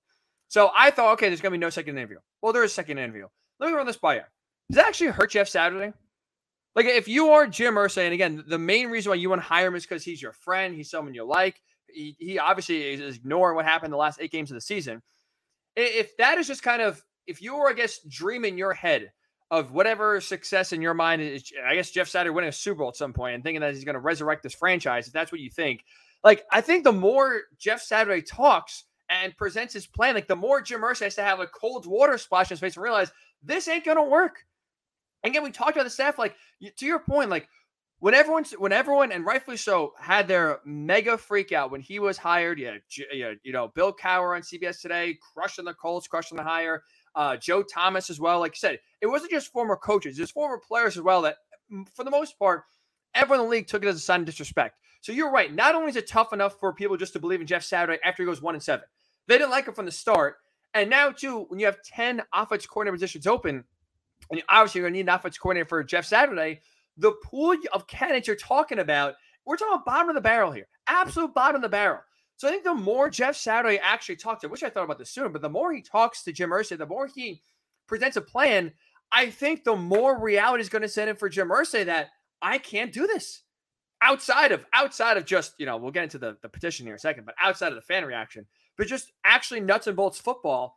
So 0.49 0.71
I 0.75 0.91
thought, 0.91 1.13
okay, 1.15 1.29
there's 1.29 1.43
going 1.43 1.53
to 1.53 1.59
be 1.59 1.61
no 1.61 1.69
second 1.69 1.99
interview. 1.99 2.19
Well, 2.41 2.55
there 2.55 2.65
is 2.65 2.71
a 2.71 2.75
second 2.75 2.99
interview. 2.99 3.27
Let 3.61 3.69
me 3.69 3.77
run 3.77 3.87
this 3.87 3.99
by 3.99 4.15
you. 4.15 4.23
Does 4.71 4.77
that 4.77 4.87
actually 4.87 5.09
hurt 5.09 5.31
Jeff 5.31 5.49
Saturday? 5.49 5.93
Like 6.75 6.87
if 6.87 7.09
you 7.09 7.31
are 7.31 7.47
Jim 7.47 7.75
Irsay, 7.75 8.05
and 8.05 8.15
again, 8.15 8.45
the 8.47 8.59
main 8.59 8.89
reason 8.89 9.11
why 9.11 9.17
you 9.17 9.29
want 9.29 9.43
to 9.43 9.49
hire 9.49 9.69
him 9.69 9.75
is 9.75 9.85
because 9.85 10.05
he's 10.05 10.23
your 10.23 10.33
friend, 10.33 10.75
he's 10.75 10.91
someone 10.91 11.15
you 11.15 11.25
like. 11.25 11.61
He, 11.87 12.17
he 12.19 12.39
obviously 12.39 12.83
is 12.95 13.17
ignoring 13.17 13.57
what 13.57 13.67
happened 13.67 13.93
the 13.93 13.99
last 13.99 14.21
eight 14.21 14.33
games 14.33 14.51
of 14.51 14.55
the 14.55 14.63
season. 14.63 15.03
If 15.77 16.17
that 16.17 16.39
is 16.39 16.47
just 16.47 16.63
kind 16.63 16.81
of 16.81 17.03
if 17.27 17.43
you 17.43 17.57
were, 17.57 17.69
I 17.69 17.75
guess, 17.75 18.01
dreaming 18.09 18.59
your 18.59 18.73
head 18.73 19.13
of 19.51 19.73
whatever 19.73 20.21
success 20.21 20.73
in 20.73 20.81
your 20.81 20.95
mind 20.95 21.21
is, 21.21 21.53
I 21.65 21.75
guess 21.75 21.91
Jeff 21.91 22.09
Saturday 22.09 22.35
winning 22.35 22.49
a 22.49 22.53
Super 22.53 22.79
Bowl 22.79 22.89
at 22.89 22.97
some 22.97 23.13
point 23.13 23.35
and 23.35 23.45
thinking 23.45 23.61
that 23.61 23.75
he's 23.75 23.85
going 23.85 23.95
to 23.95 24.01
resurrect 24.01 24.43
this 24.43 24.55
franchise, 24.55 25.07
if 25.07 25.13
that's 25.13 25.31
what 25.31 25.43
you 25.43 25.51
think, 25.51 25.85
like 26.25 26.45
I 26.51 26.61
think 26.61 26.85
the 26.85 26.93
more 26.93 27.43
Jeff 27.59 27.83
Saturday 27.83 28.23
talks 28.23 28.85
and 29.11 29.37
presents 29.37 29.75
his 29.75 29.87
plan, 29.87 30.15
like 30.15 30.29
the 30.29 30.37
more 30.37 30.63
Jim 30.63 30.81
Irsay 30.81 31.05
has 31.05 31.15
to 31.17 31.23
have 31.23 31.41
a 31.41 31.47
cold 31.47 31.87
water 31.87 32.17
splash 32.17 32.51
in 32.51 32.55
his 32.55 32.61
face 32.61 32.77
and 32.77 32.83
realize 32.83 33.13
this 33.43 33.69
ain't 33.69 33.85
going 33.85 33.99
to 33.99 34.03
work. 34.05 34.45
Again, 35.25 35.43
we 35.43 35.51
talked 35.51 35.77
about 35.77 35.85
the 35.85 35.91
staff. 35.91 36.19
Like 36.19 36.35
to 36.77 36.87
your 36.87 36.99
point, 36.99 37.31
like 37.31 37.49
when 38.01 38.15
everyone, 38.15 38.45
when 38.59 38.73
everyone, 38.73 39.13
and 39.13 39.25
rightfully 39.25 39.57
so, 39.57 39.93
had 39.99 40.27
their 40.27 40.59
mega 40.65 41.17
freak 41.17 41.53
out 41.53 41.71
when 41.71 41.81
he 41.81 41.99
was 41.99 42.19
hired. 42.19 42.59
Yeah, 42.59 42.79
you, 43.13 43.37
you 43.43 43.53
know, 43.53 43.69
Bill 43.69 43.93
Cowher 43.93 44.35
on 44.35 44.43
CBS 44.43 44.81
today, 44.81 45.19
crushing 45.35 45.65
the 45.65 45.75
Colts, 45.75 46.09
crushing 46.09 46.37
the 46.37 46.43
hire. 46.43 46.83
Uh, 47.15 47.37
Joe 47.37 47.63
Thomas 47.63 48.11
as 48.11 48.19
well. 48.19 48.41
Like 48.41 48.53
you 48.53 48.59
said, 48.59 48.81
it 49.01 49.07
wasn't 49.07 49.31
just 49.31 49.53
former 49.53 49.77
coaches; 49.77 50.19
it's 50.19 50.33
former 50.33 50.59
players 50.59 50.97
as 50.97 51.03
well. 51.03 51.23
That, 51.23 51.37
for 51.95 52.05
the 52.05 52.11
most 52.11 52.39
part, 52.39 52.65
everyone 53.15 53.41
in 53.41 53.47
the 53.47 53.51
league 53.51 53.69
took 53.69 53.85
it 53.85 53.89
as 53.89 53.97
a 53.97 54.01
sign 54.01 54.21
of 54.21 54.27
disrespect. 54.27 54.79
So 55.03 55.13
you're 55.13 55.31
right. 55.33 55.53
Not 55.53 55.75
only 55.75 55.91
is 55.91 55.97
it 55.97 56.07
tough 56.09 56.33
enough 56.33 56.59
for 56.59 56.73
people 56.73 56.97
just 56.97 57.13
to 57.13 57.19
believe 57.19 57.41
in 57.41 57.47
Jeff 57.47 57.65
Saturday 57.65 57.99
after 58.05 58.23
he 58.23 58.27
goes 58.27 58.41
one 58.41 58.55
and 58.55 58.63
seven, 58.63 58.85
they 59.29 59.39
didn't 59.39 59.51
like 59.51 59.67
him 59.67 59.75
from 59.75 59.87
the 59.87 59.93
start. 59.93 60.37
And 60.75 60.89
now, 60.89 61.11
too, 61.11 61.45
when 61.49 61.61
you 61.61 61.67
have 61.67 61.83
10 61.83 62.23
offense 62.33 62.67
coordinator 62.67 62.95
positions 62.95 63.27
open, 63.27 63.65
and 64.33 64.43
obviously 64.49 64.81
you're 64.81 64.89
going 64.89 64.95
to 64.95 64.99
need 64.99 65.09
an 65.09 65.15
offense 65.15 65.39
coordinator 65.39 65.69
for 65.69 65.85
Jeff 65.85 66.07
Saturday. 66.07 66.61
The 66.97 67.13
pool 67.25 67.55
of 67.73 67.87
candidates 67.87 68.27
you're 68.27 68.37
talking 68.37 68.79
about, 68.79 69.15
we're 69.47 69.57
talking 69.57 69.75
about 69.75 69.85
bottom 69.85 70.09
of 70.09 70.15
the 70.15 70.21
barrel 70.21 70.51
here, 70.51 70.67
absolute 70.89 71.35
bottom 71.35 71.57
of 71.57 71.63
the 71.63 71.69
barrel. 71.69 72.01
So 72.37 72.49
I 72.49 72.51
think 72.51 72.65
the 72.65 72.75
more 72.75 73.09
Jeff 73.09 73.37
Saturday 73.37 73.79
actually 73.79 74.17
talks 74.17 74.43
I 74.43 74.49
wish 74.49 74.63
I 74.63 74.71
thought 74.71 74.85
about 74.85 74.99
this 74.99 75.11
sooner, 75.11 75.29
but 75.29 75.43
the 75.43 75.49
more 75.49 75.73
he 75.73 75.81
talks 75.81 76.25
to 76.25 76.33
Jim 76.33 76.51
Irsay, 76.51 76.77
the 76.77 76.87
more 76.87 77.07
he 77.07 77.41
presents 77.87 78.17
a 78.17 78.21
plan, 78.21 78.73
I 79.13 79.31
think 79.31 79.63
the 79.63 79.77
more 79.77 80.19
reality 80.19 80.63
is 80.63 80.69
going 80.69 80.83
to 80.83 80.89
set 80.89 81.09
in 81.09 81.17
for 81.17 81.29
Jim 81.29 81.51
Irsay 81.51 81.85
that 81.85 82.09
I 82.41 82.59
can't 82.59 82.93
do 82.93 83.07
this 83.07 83.43
outside 84.03 84.51
of 84.51 84.65
outside 84.75 85.17
of 85.17 85.25
just 85.25 85.55
you 85.59 85.67
know 85.67 85.77
we'll 85.77 85.93
get 85.93 86.03
into 86.03 86.19
the, 86.19 86.37
the 86.43 86.49
petition 86.49 86.87
here 86.87 86.95
in 86.95 86.97
a 86.97 87.01
second, 87.01 87.25
but 87.25 87.37
outside 87.41 87.69
of 87.69 87.77
the 87.77 87.83
fan 87.83 88.05
reaction, 88.05 88.47
but 88.77 88.87
just 88.87 89.13
actually 89.25 89.61
nuts 89.61 89.87
and 89.87 89.97
bolts 89.97 90.19
football. 90.19 90.77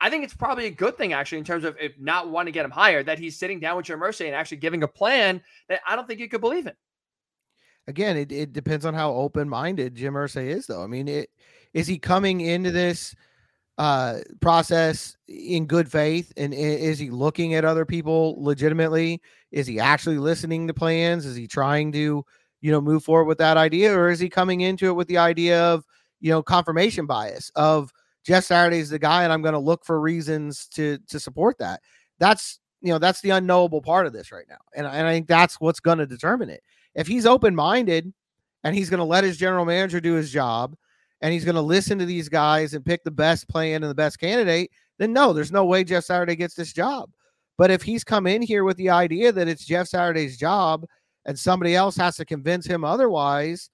I 0.00 0.10
think 0.10 0.22
it's 0.22 0.34
probably 0.34 0.66
a 0.66 0.70
good 0.70 0.96
thing, 0.96 1.12
actually, 1.12 1.38
in 1.38 1.44
terms 1.44 1.64
of 1.64 1.76
if 1.80 1.98
not 1.98 2.30
wanting 2.30 2.52
to 2.52 2.56
get 2.56 2.64
him 2.64 2.70
hired, 2.70 3.06
that 3.06 3.18
he's 3.18 3.36
sitting 3.36 3.58
down 3.58 3.76
with 3.76 3.86
Jim 3.86 3.98
Irsay 3.98 4.26
and 4.26 4.34
actually 4.34 4.58
giving 4.58 4.82
a 4.84 4.88
plan 4.88 5.42
that 5.68 5.80
I 5.86 5.96
don't 5.96 6.06
think 6.06 6.20
you 6.20 6.28
could 6.28 6.40
believe 6.40 6.66
in. 6.66 6.74
Again, 7.88 8.16
it, 8.16 8.30
it 8.30 8.52
depends 8.52 8.84
on 8.86 8.94
how 8.94 9.12
open 9.12 9.48
minded 9.48 9.94
Jim 9.94 10.14
Irsay 10.14 10.48
is, 10.48 10.66
though. 10.66 10.84
I 10.84 10.86
mean, 10.86 11.08
it, 11.08 11.30
is 11.74 11.86
he 11.86 11.98
coming 11.98 12.42
into 12.42 12.70
this 12.70 13.14
uh, 13.76 14.18
process 14.40 15.16
in 15.26 15.66
good 15.66 15.90
faith? 15.90 16.32
And 16.36 16.54
is 16.54 16.98
he 16.98 17.10
looking 17.10 17.54
at 17.54 17.64
other 17.64 17.84
people 17.84 18.36
legitimately? 18.38 19.20
Is 19.50 19.66
he 19.66 19.80
actually 19.80 20.18
listening 20.18 20.68
to 20.68 20.74
plans? 20.74 21.26
Is 21.26 21.34
he 21.34 21.48
trying 21.48 21.90
to, 21.92 22.24
you 22.60 22.70
know, 22.70 22.80
move 22.80 23.02
forward 23.02 23.24
with 23.24 23.38
that 23.38 23.56
idea? 23.56 23.96
Or 23.98 24.10
is 24.10 24.20
he 24.20 24.28
coming 24.28 24.60
into 24.60 24.86
it 24.86 24.94
with 24.94 25.08
the 25.08 25.18
idea 25.18 25.60
of, 25.60 25.84
you 26.20 26.30
know, 26.30 26.42
confirmation 26.42 27.06
bias 27.06 27.50
of, 27.56 27.92
Jeff 28.28 28.44
Saturday's 28.44 28.90
the 28.90 28.98
guy, 28.98 29.24
and 29.24 29.32
I'm 29.32 29.40
going 29.40 29.54
to 29.54 29.58
look 29.58 29.86
for 29.86 29.98
reasons 29.98 30.66
to 30.74 30.98
to 31.08 31.18
support 31.18 31.56
that. 31.58 31.80
That's 32.18 32.60
you 32.82 32.92
know 32.92 32.98
that's 32.98 33.22
the 33.22 33.30
unknowable 33.30 33.80
part 33.80 34.06
of 34.06 34.12
this 34.12 34.30
right 34.30 34.44
now, 34.50 34.58
and, 34.76 34.86
and 34.86 35.06
I 35.06 35.12
think 35.12 35.28
that's 35.28 35.58
what's 35.62 35.80
going 35.80 35.96
to 35.96 36.06
determine 36.06 36.50
it. 36.50 36.62
If 36.94 37.06
he's 37.06 37.24
open 37.24 37.56
minded 37.56 38.12
and 38.64 38.76
he's 38.76 38.90
going 38.90 38.98
to 38.98 39.04
let 39.04 39.24
his 39.24 39.38
general 39.38 39.64
manager 39.64 39.98
do 39.98 40.12
his 40.12 40.30
job, 40.30 40.76
and 41.22 41.32
he's 41.32 41.46
going 41.46 41.54
to 41.54 41.62
listen 41.62 41.98
to 42.00 42.04
these 42.04 42.28
guys 42.28 42.74
and 42.74 42.84
pick 42.84 43.02
the 43.02 43.10
best 43.10 43.48
plan 43.48 43.82
and 43.82 43.90
the 43.90 43.94
best 43.94 44.20
candidate, 44.20 44.72
then 44.98 45.14
no, 45.14 45.32
there's 45.32 45.50
no 45.50 45.64
way 45.64 45.82
Jeff 45.82 46.04
Saturday 46.04 46.36
gets 46.36 46.54
this 46.54 46.74
job. 46.74 47.08
But 47.56 47.70
if 47.70 47.80
he's 47.80 48.04
come 48.04 48.26
in 48.26 48.42
here 48.42 48.64
with 48.64 48.76
the 48.76 48.90
idea 48.90 49.32
that 49.32 49.48
it's 49.48 49.64
Jeff 49.64 49.88
Saturday's 49.88 50.36
job 50.36 50.84
and 51.24 51.38
somebody 51.38 51.74
else 51.74 51.96
has 51.96 52.16
to 52.16 52.26
convince 52.26 52.66
him 52.66 52.84
otherwise, 52.84 53.70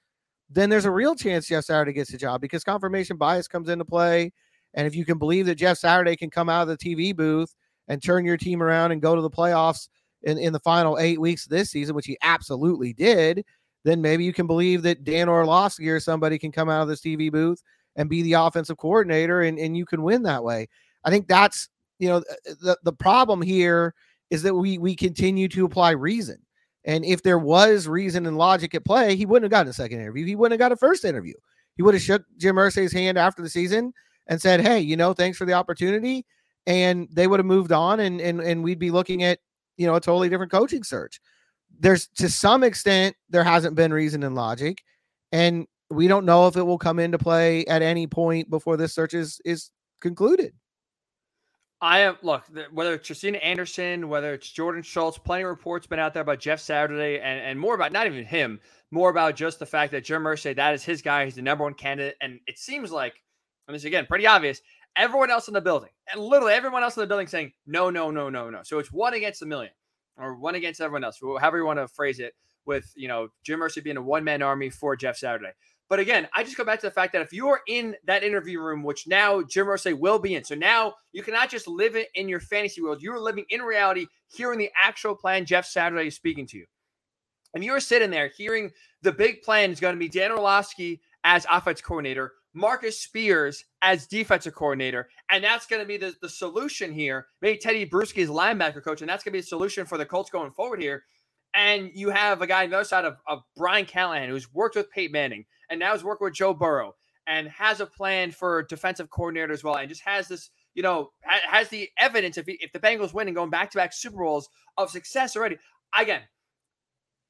then 0.49 0.71
there's 0.71 0.85
a 0.85 0.93
real 0.93 1.17
chance 1.17 1.49
Jeff 1.49 1.65
Saturday 1.65 1.93
gets 1.93 2.13
the 2.13 2.19
job 2.19 2.41
because 2.41 2.63
confirmation 2.63 3.17
bias 3.17 3.49
comes 3.49 3.69
into 3.69 3.85
play. 3.85 4.31
And 4.75 4.87
if 4.87 4.95
you 4.95 5.05
can 5.05 5.19
believe 5.19 5.47
that 5.47 5.55
Jeff 5.55 5.79
Saturday 5.79 6.17
can 6.17 6.31
come 6.31 6.49
out 6.49 6.63
of 6.63 6.69
the 6.69 6.77
TV 6.77 7.15
booth 7.15 7.55
and 7.89 8.03
turn 8.03 8.25
your 8.25 8.37
team 8.37 8.63
around 8.63 8.93
and 8.93 9.01
go 9.01 9.15
to 9.15 9.23
the 9.23 9.31
playoffs 9.31 9.89
in, 10.23 10.39
in 10.39 10.53
the 10.53 10.61
final 10.61 10.99
eight 10.99 11.21
weeks 11.21 11.47
this 11.47 11.71
season, 11.71 11.95
which 11.95 12.07
he 12.07 12.19
absolutely 12.23 12.93
did, 12.93 13.45
then 13.85 14.01
maybe 14.01 14.25
you 14.25 14.33
can 14.33 14.47
believe 14.47 14.83
that 14.83 15.05
Dan 15.05 15.29
Orlovsky 15.29 15.89
or 15.91 16.01
somebody 16.01 16.39
can 16.39 16.51
come 16.51 16.69
out 16.69 16.83
of 16.83 16.89
this 16.89 17.01
TV 17.01 17.31
booth 17.31 17.63
and 17.97 18.09
be 18.09 18.23
the 18.23 18.33
offensive 18.33 18.79
coordinator 18.79 19.43
and, 19.43 19.59
and 19.59 19.77
you 19.77 19.87
can 19.87 20.03
win 20.03 20.23
that 20.23 20.43
way. 20.43 20.69
I 21.05 21.11
think 21.11 21.29
that's, 21.29 21.69
you 21.99 22.09
know, 22.09 22.17
uh, 22.17 22.55
the, 22.61 22.79
the 22.83 22.93
problem 22.93 23.43
here 23.43 23.95
is 24.31 24.43
that 24.43 24.55
we 24.55 24.79
we 24.79 24.97
continue 24.97 25.49
to 25.49 25.65
apply 25.65 25.91
reason. 25.91 26.39
And 26.85 27.05
if 27.05 27.23
there 27.23 27.39
was 27.39 27.87
reason 27.87 28.27
and 28.27 28.37
logic 28.37 28.75
at 28.75 28.85
play, 28.85 29.17
he 29.17 29.27
wouldn't 29.27 29.45
have 29.45 29.51
gotten 29.51 29.71
a 29.71 29.75
second 29.75 30.01
interview. 30.01 30.27
He 30.27 30.35
wouldn't 30.35 30.61
have 30.61 30.67
got 30.67 30.73
a 30.73 30.77
first 30.77 31.05
interview. 31.05 31.35
He 31.77 31.83
would 31.83 31.95
have 31.95 32.03
shook 32.03 32.23
Jim 32.37 32.57
Irsay's 32.57 32.93
hand 32.93 33.19
after 33.19 33.43
the 33.43 33.49
season 33.49 33.93
and 34.27 34.41
said, 34.41 34.61
Hey, 34.61 34.81
you 34.81 34.97
know, 34.97 35.13
thanks 35.13 35.39
for 35.39 35.45
the 35.45 35.53
opportunity. 35.53 36.25
And 36.67 37.09
they 37.13 37.27
would 37.27 37.41
have 37.41 37.47
moved 37.47 37.73
on 37.73 38.01
and 38.01 38.21
and 38.21 38.41
and 38.41 38.63
we'd 38.63 38.79
be 38.79 38.91
looking 38.91 39.23
at, 39.23 39.39
you 39.77 39.87
know, 39.87 39.95
a 39.95 40.01
totally 40.01 40.29
different 40.29 40.53
coaching 40.53 40.83
search. 40.83 41.21
There's 41.79 42.09
to 42.17 42.29
some 42.29 42.63
extent 42.63 43.17
there 43.29 43.45
hasn't 43.45 43.77
been 43.77 43.93
reason 43.93 44.23
and 44.23 44.35
logic. 44.35 44.83
And 45.33 45.67
we 45.91 46.09
don't 46.09 46.25
know 46.25 46.47
if 46.47 46.57
it 46.57 46.63
will 46.63 46.79
come 46.79 46.99
into 46.99 47.19
play 47.19 47.65
at 47.67 47.83
any 47.83 48.07
point 48.07 48.49
before 48.49 48.77
this 48.77 48.95
search 48.95 49.15
is 49.15 49.41
is 49.45 49.71
concluded. 50.01 50.55
I 51.81 51.99
am 51.99 52.17
look 52.23 52.45
whether 52.73 52.95
it's 52.95 53.07
Josina 53.07 53.37
Anderson, 53.39 54.09
whether 54.09 54.33
it's 54.33 54.51
Jordan 54.51 54.83
Schultz, 54.83 55.19
plenty 55.19 55.43
of 55.43 55.51
reports 55.51 55.87
been 55.87 55.99
out 55.99 56.15
there 56.15 56.23
about 56.23 56.39
Jeff 56.39 56.61
Saturday 56.61 57.21
and, 57.21 57.41
and 57.41 57.61
more 57.61 57.75
about 57.75 57.93
not 57.93 58.07
even 58.07 58.25
him, 58.25 58.59
more 58.91 59.11
about 59.11 59.37
just 59.37 59.59
the 59.59 59.67
fact 59.67 59.93
that 59.93 60.03
Jim 60.03 60.23
Irsay, 60.23 60.57
that 60.57 60.73
is 60.73 60.83
his 60.83 61.03
guy, 61.03 61.27
he's 61.27 61.35
the 61.35 61.43
number 61.43 61.65
one 61.65 61.75
candidate. 61.75 62.17
And 62.23 62.41
it 62.47 62.59
seems 62.59 62.91
like, 62.91 63.21
and 63.67 63.75
this 63.75 63.85
again, 63.85 64.07
pretty 64.07 64.27
obvious, 64.27 64.61
everyone 64.97 65.31
else 65.31 65.49
in 65.49 65.55
the 65.55 65.61
building, 65.61 65.91
and 66.13 66.23
literally 66.23 66.55
everyone 66.55 66.83
else 66.83 66.97
in 66.97 67.01
the 67.01 67.07
building 67.07 67.27
saying, 67.27 67.53
no, 67.67 67.91
no, 67.91 68.11
no, 68.11 68.29
no, 68.29 68.51
no. 68.51 68.61
So 68.63 68.79
it's 68.79 68.93
one 68.93 69.15
against 69.15 69.43
a 69.43 69.47
million 69.47 69.73
or 70.17 70.37
one 70.37 70.55
against 70.55 70.81
everyone 70.81 71.05
else, 71.05 71.19
however 71.21 71.59
you 71.59 71.67
want 71.67 71.79
to 71.79 71.89
phrase 71.89 72.21
it, 72.21 72.35
with 72.67 72.93
you 72.97 73.09
know 73.09 73.29
Jim 73.43 73.61
Irsay 73.61 73.85
being 73.85 73.97
a 73.97 74.03
one-man 74.03 74.43
army 74.43 74.71
for 74.71 74.97
Jeff 74.97 75.17
Saturday. 75.17 75.51
But 75.91 75.99
again, 75.99 76.29
I 76.35 76.43
just 76.43 76.57
go 76.57 76.65
back 76.65 76.81
to 76.81 76.87
the 76.87 76.91
fact 76.91 77.13
that 77.13 77.21
if 77.21 77.33
you 77.33 77.49
are 77.49 77.61
in 77.69 77.95
that 78.07 78.25
interview 78.25 78.59
room, 78.61 78.83
which 78.83 79.07
now 79.07 79.43
Jim 79.43 79.67
Irsay 79.67 79.97
will 79.97 80.19
be 80.19 80.35
in, 80.35 80.43
so 80.43 80.55
now 80.55 80.95
you 81.13 81.23
cannot 81.23 81.51
just 81.51 81.69
live 81.69 81.95
it 81.95 82.09
in 82.15 82.29
your 82.29 82.41
fantasy 82.41 82.81
world. 82.81 83.03
You're 83.03 83.21
living 83.21 83.45
in 83.51 83.61
reality, 83.61 84.07
hearing 84.35 84.59
the 84.59 84.71
actual 84.83 85.15
plan 85.15 85.45
Jeff 85.45 85.67
Saturday 85.67 86.09
is 86.09 86.15
speaking 86.15 86.47
to 86.49 86.57
you. 86.57 86.67
And 87.55 87.63
you're 87.63 87.81
sitting 87.81 88.11
there 88.11 88.29
hearing 88.29 88.71
the 89.03 89.13
big 89.13 89.43
plan 89.43 89.71
is 89.71 89.79
going 89.79 89.95
to 89.95 89.99
be 89.99 90.09
Dan 90.09 90.33
Orlovsky 90.33 91.01
as 91.23 91.47
offense 91.51 91.81
coordinator, 91.81 92.33
Marcus 92.55 93.01
Spears 93.01 93.65
as 93.83 94.07
defensive 94.07 94.55
coordinator. 94.55 95.09
And 95.31 95.45
that's 95.45 95.67
going 95.67 95.83
to 95.83 95.87
be 95.87 95.97
the, 95.97 96.15
the 96.23 96.29
solution 96.29 96.93
here. 96.93 97.27
Maybe 97.43 97.59
Tedy 97.59 97.91
Bruschi 97.91 98.19
is 98.19 98.31
linebacker 98.31 98.83
coach, 98.83 99.01
and 99.01 99.09
that's 99.09 99.25
going 99.25 99.33
to 99.33 99.37
be 99.37 99.41
a 99.41 99.43
solution 99.43 99.85
for 99.87 99.99
the 99.99 100.07
Colts 100.07 100.31
going 100.31 100.53
forward 100.53 100.81
here. 100.81 101.05
And 101.55 101.91
you 101.95 102.11
have 102.11 102.43
a 102.43 102.47
guy 102.47 102.65
on 102.65 102.71
the 102.71 102.77
other 102.77 102.85
side 102.85 103.05
of, 103.05 103.17
of 103.29 103.43
Brian 103.57 103.87
Callahan 103.87 104.29
who's 104.29 104.53
worked 104.53 104.77
with 104.77 104.91
Peyton 104.91 105.13
Manning 105.13 105.45
and 105.71 105.79
now 105.79 105.95
is 105.95 106.03
working 106.03 106.25
with 106.25 106.35
Joe 106.35 106.55
Burrow 106.55 106.95
and 107.27 107.49
has 107.49 107.81
a 107.81 107.87
plan 107.87 108.31
for 108.31 108.65
defensive 108.65 109.11
coordinator 109.11 109.53
as 109.53 109.65
well, 109.65 109.77
and 109.77 109.89
just 109.89 110.03
has 110.05 110.29
this, 110.29 110.51
you 110.75 110.83
know, 110.83 111.11
has 111.23 111.69
the 111.69 111.89
evidence 111.99 112.37
if 112.37 112.47
he, 112.47 112.59
if 112.61 112.73
the 112.73 112.81
Bengals 112.81 113.15
win 113.15 113.29
and 113.29 113.37
going 113.37 113.51
back 113.51 113.71
to 113.71 113.79
back 113.79 113.93
Super 113.93 114.19
Bowls 114.19 114.49
of 114.77 114.91
success 114.91 115.37
already. 115.37 115.57
Again, 115.99 116.23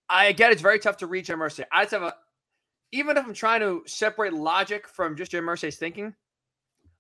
I 0.08 0.32
get 0.32 0.52
it's 0.52 0.62
very 0.62 0.78
tough 0.78 0.96
to 0.98 1.06
read 1.06 1.26
Jim 1.26 1.38
Irsay. 1.38 1.64
I 1.72 1.82
just 1.82 1.92
have 1.92 2.02
a, 2.02 2.14
even 2.94 3.16
if 3.16 3.26
I'm 3.26 3.34
trying 3.34 3.58
to 3.58 3.82
separate 3.86 4.32
logic 4.32 4.86
from 4.86 5.16
just 5.16 5.32
Jim 5.32 5.46
Irsay's 5.46 5.78
thinking, 5.78 6.14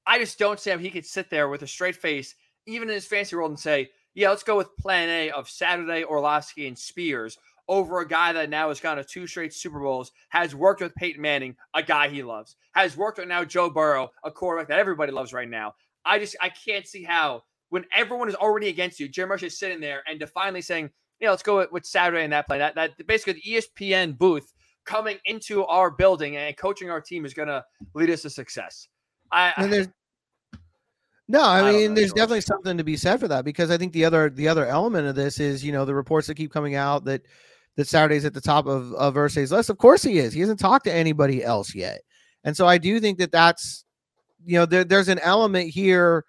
I 0.04 0.18
just 0.18 0.40
don't 0.40 0.58
see 0.58 0.70
how 0.70 0.76
he 0.76 0.90
could 0.90 1.06
sit 1.06 1.30
there 1.30 1.48
with 1.48 1.62
a 1.62 1.68
straight 1.68 1.94
face, 1.94 2.34
even 2.66 2.88
in 2.88 2.96
his 2.96 3.06
fancy 3.06 3.36
world, 3.36 3.52
and 3.52 3.58
say, 3.58 3.90
yeah, 4.12 4.28
let's 4.28 4.42
go 4.42 4.56
with 4.56 4.76
plan 4.76 5.08
A 5.08 5.30
of 5.30 5.48
Saturday, 5.48 6.02
Orlovsky, 6.02 6.66
and 6.66 6.76
Spears 6.76 7.38
over 7.68 8.00
a 8.00 8.08
guy 8.08 8.32
that 8.32 8.50
now 8.50 8.68
has 8.68 8.80
gone 8.80 8.96
to 8.96 9.04
two 9.04 9.28
straight 9.28 9.54
Super 9.54 9.78
Bowls, 9.78 10.10
has 10.30 10.52
worked 10.52 10.80
with 10.80 10.96
Peyton 10.96 11.22
Manning, 11.22 11.54
a 11.74 11.82
guy 11.82 12.08
he 12.08 12.24
loves, 12.24 12.56
has 12.72 12.96
worked 12.96 13.18
with 13.18 13.28
now 13.28 13.44
Joe 13.44 13.70
Burrow, 13.70 14.10
a 14.24 14.32
quarterback 14.32 14.66
that 14.68 14.80
everybody 14.80 15.12
loves 15.12 15.32
right 15.32 15.48
now. 15.48 15.74
I 16.04 16.18
just 16.18 16.34
I 16.40 16.48
can't 16.48 16.88
see 16.88 17.04
how 17.04 17.44
when 17.68 17.84
everyone 17.94 18.28
is 18.28 18.34
already 18.34 18.66
against 18.68 18.98
you, 18.98 19.08
Jim 19.08 19.28
Irsay 19.28 19.44
is 19.44 19.58
sitting 19.60 19.80
there 19.80 20.02
and 20.08 20.18
definitely 20.18 20.60
saying, 20.60 20.90
yeah, 21.20 21.30
let's 21.30 21.44
go 21.44 21.58
with, 21.58 21.70
with 21.70 21.86
Saturday 21.86 22.24
in 22.24 22.30
that 22.30 22.48
play. 22.48 22.58
That 22.58 22.74
that 22.74 23.06
basically 23.06 23.34
the 23.34 23.62
ESPN 23.62 24.18
booth 24.18 24.52
coming 24.84 25.18
into 25.24 25.64
our 25.64 25.90
building 25.90 26.36
and 26.36 26.56
coaching 26.56 26.90
our 26.90 27.00
team 27.00 27.24
is 27.24 27.34
going 27.34 27.48
to 27.48 27.64
lead 27.94 28.10
us 28.10 28.22
to 28.22 28.30
success. 28.30 28.88
I, 29.32 29.52
and 29.56 29.72
there's 29.72 29.88
no, 31.26 31.42
I, 31.42 31.68
I 31.68 31.72
mean, 31.72 31.94
there's 31.94 32.12
definitely 32.12 32.42
something 32.42 32.76
to 32.76 32.84
be 32.84 32.96
said 32.96 33.18
for 33.18 33.28
that 33.28 33.44
because 33.44 33.70
I 33.70 33.78
think 33.78 33.92
the 33.92 34.04
other 34.04 34.28
the 34.28 34.46
other 34.46 34.66
element 34.66 35.06
of 35.06 35.14
this 35.14 35.40
is 35.40 35.64
you 35.64 35.72
know 35.72 35.84
the 35.84 35.94
reports 35.94 36.26
that 36.26 36.34
keep 36.34 36.52
coming 36.52 36.74
out 36.74 37.04
that 37.06 37.22
that 37.76 37.88
Saturday's 37.88 38.26
at 38.26 38.34
the 38.34 38.40
top 38.40 38.66
of 38.66 38.92
of 38.94 39.14
Irsay's 39.14 39.50
list. 39.50 39.70
Of 39.70 39.78
course 39.78 40.02
he 40.02 40.18
is. 40.18 40.34
He 40.34 40.40
hasn't 40.40 40.60
talked 40.60 40.84
to 40.84 40.92
anybody 40.92 41.42
else 41.42 41.74
yet, 41.74 42.02
and 42.44 42.54
so 42.54 42.66
I 42.66 42.76
do 42.76 43.00
think 43.00 43.18
that 43.18 43.32
that's 43.32 43.86
you 44.44 44.58
know 44.58 44.66
there, 44.66 44.84
there's 44.84 45.08
an 45.08 45.18
element 45.20 45.70
here 45.70 46.26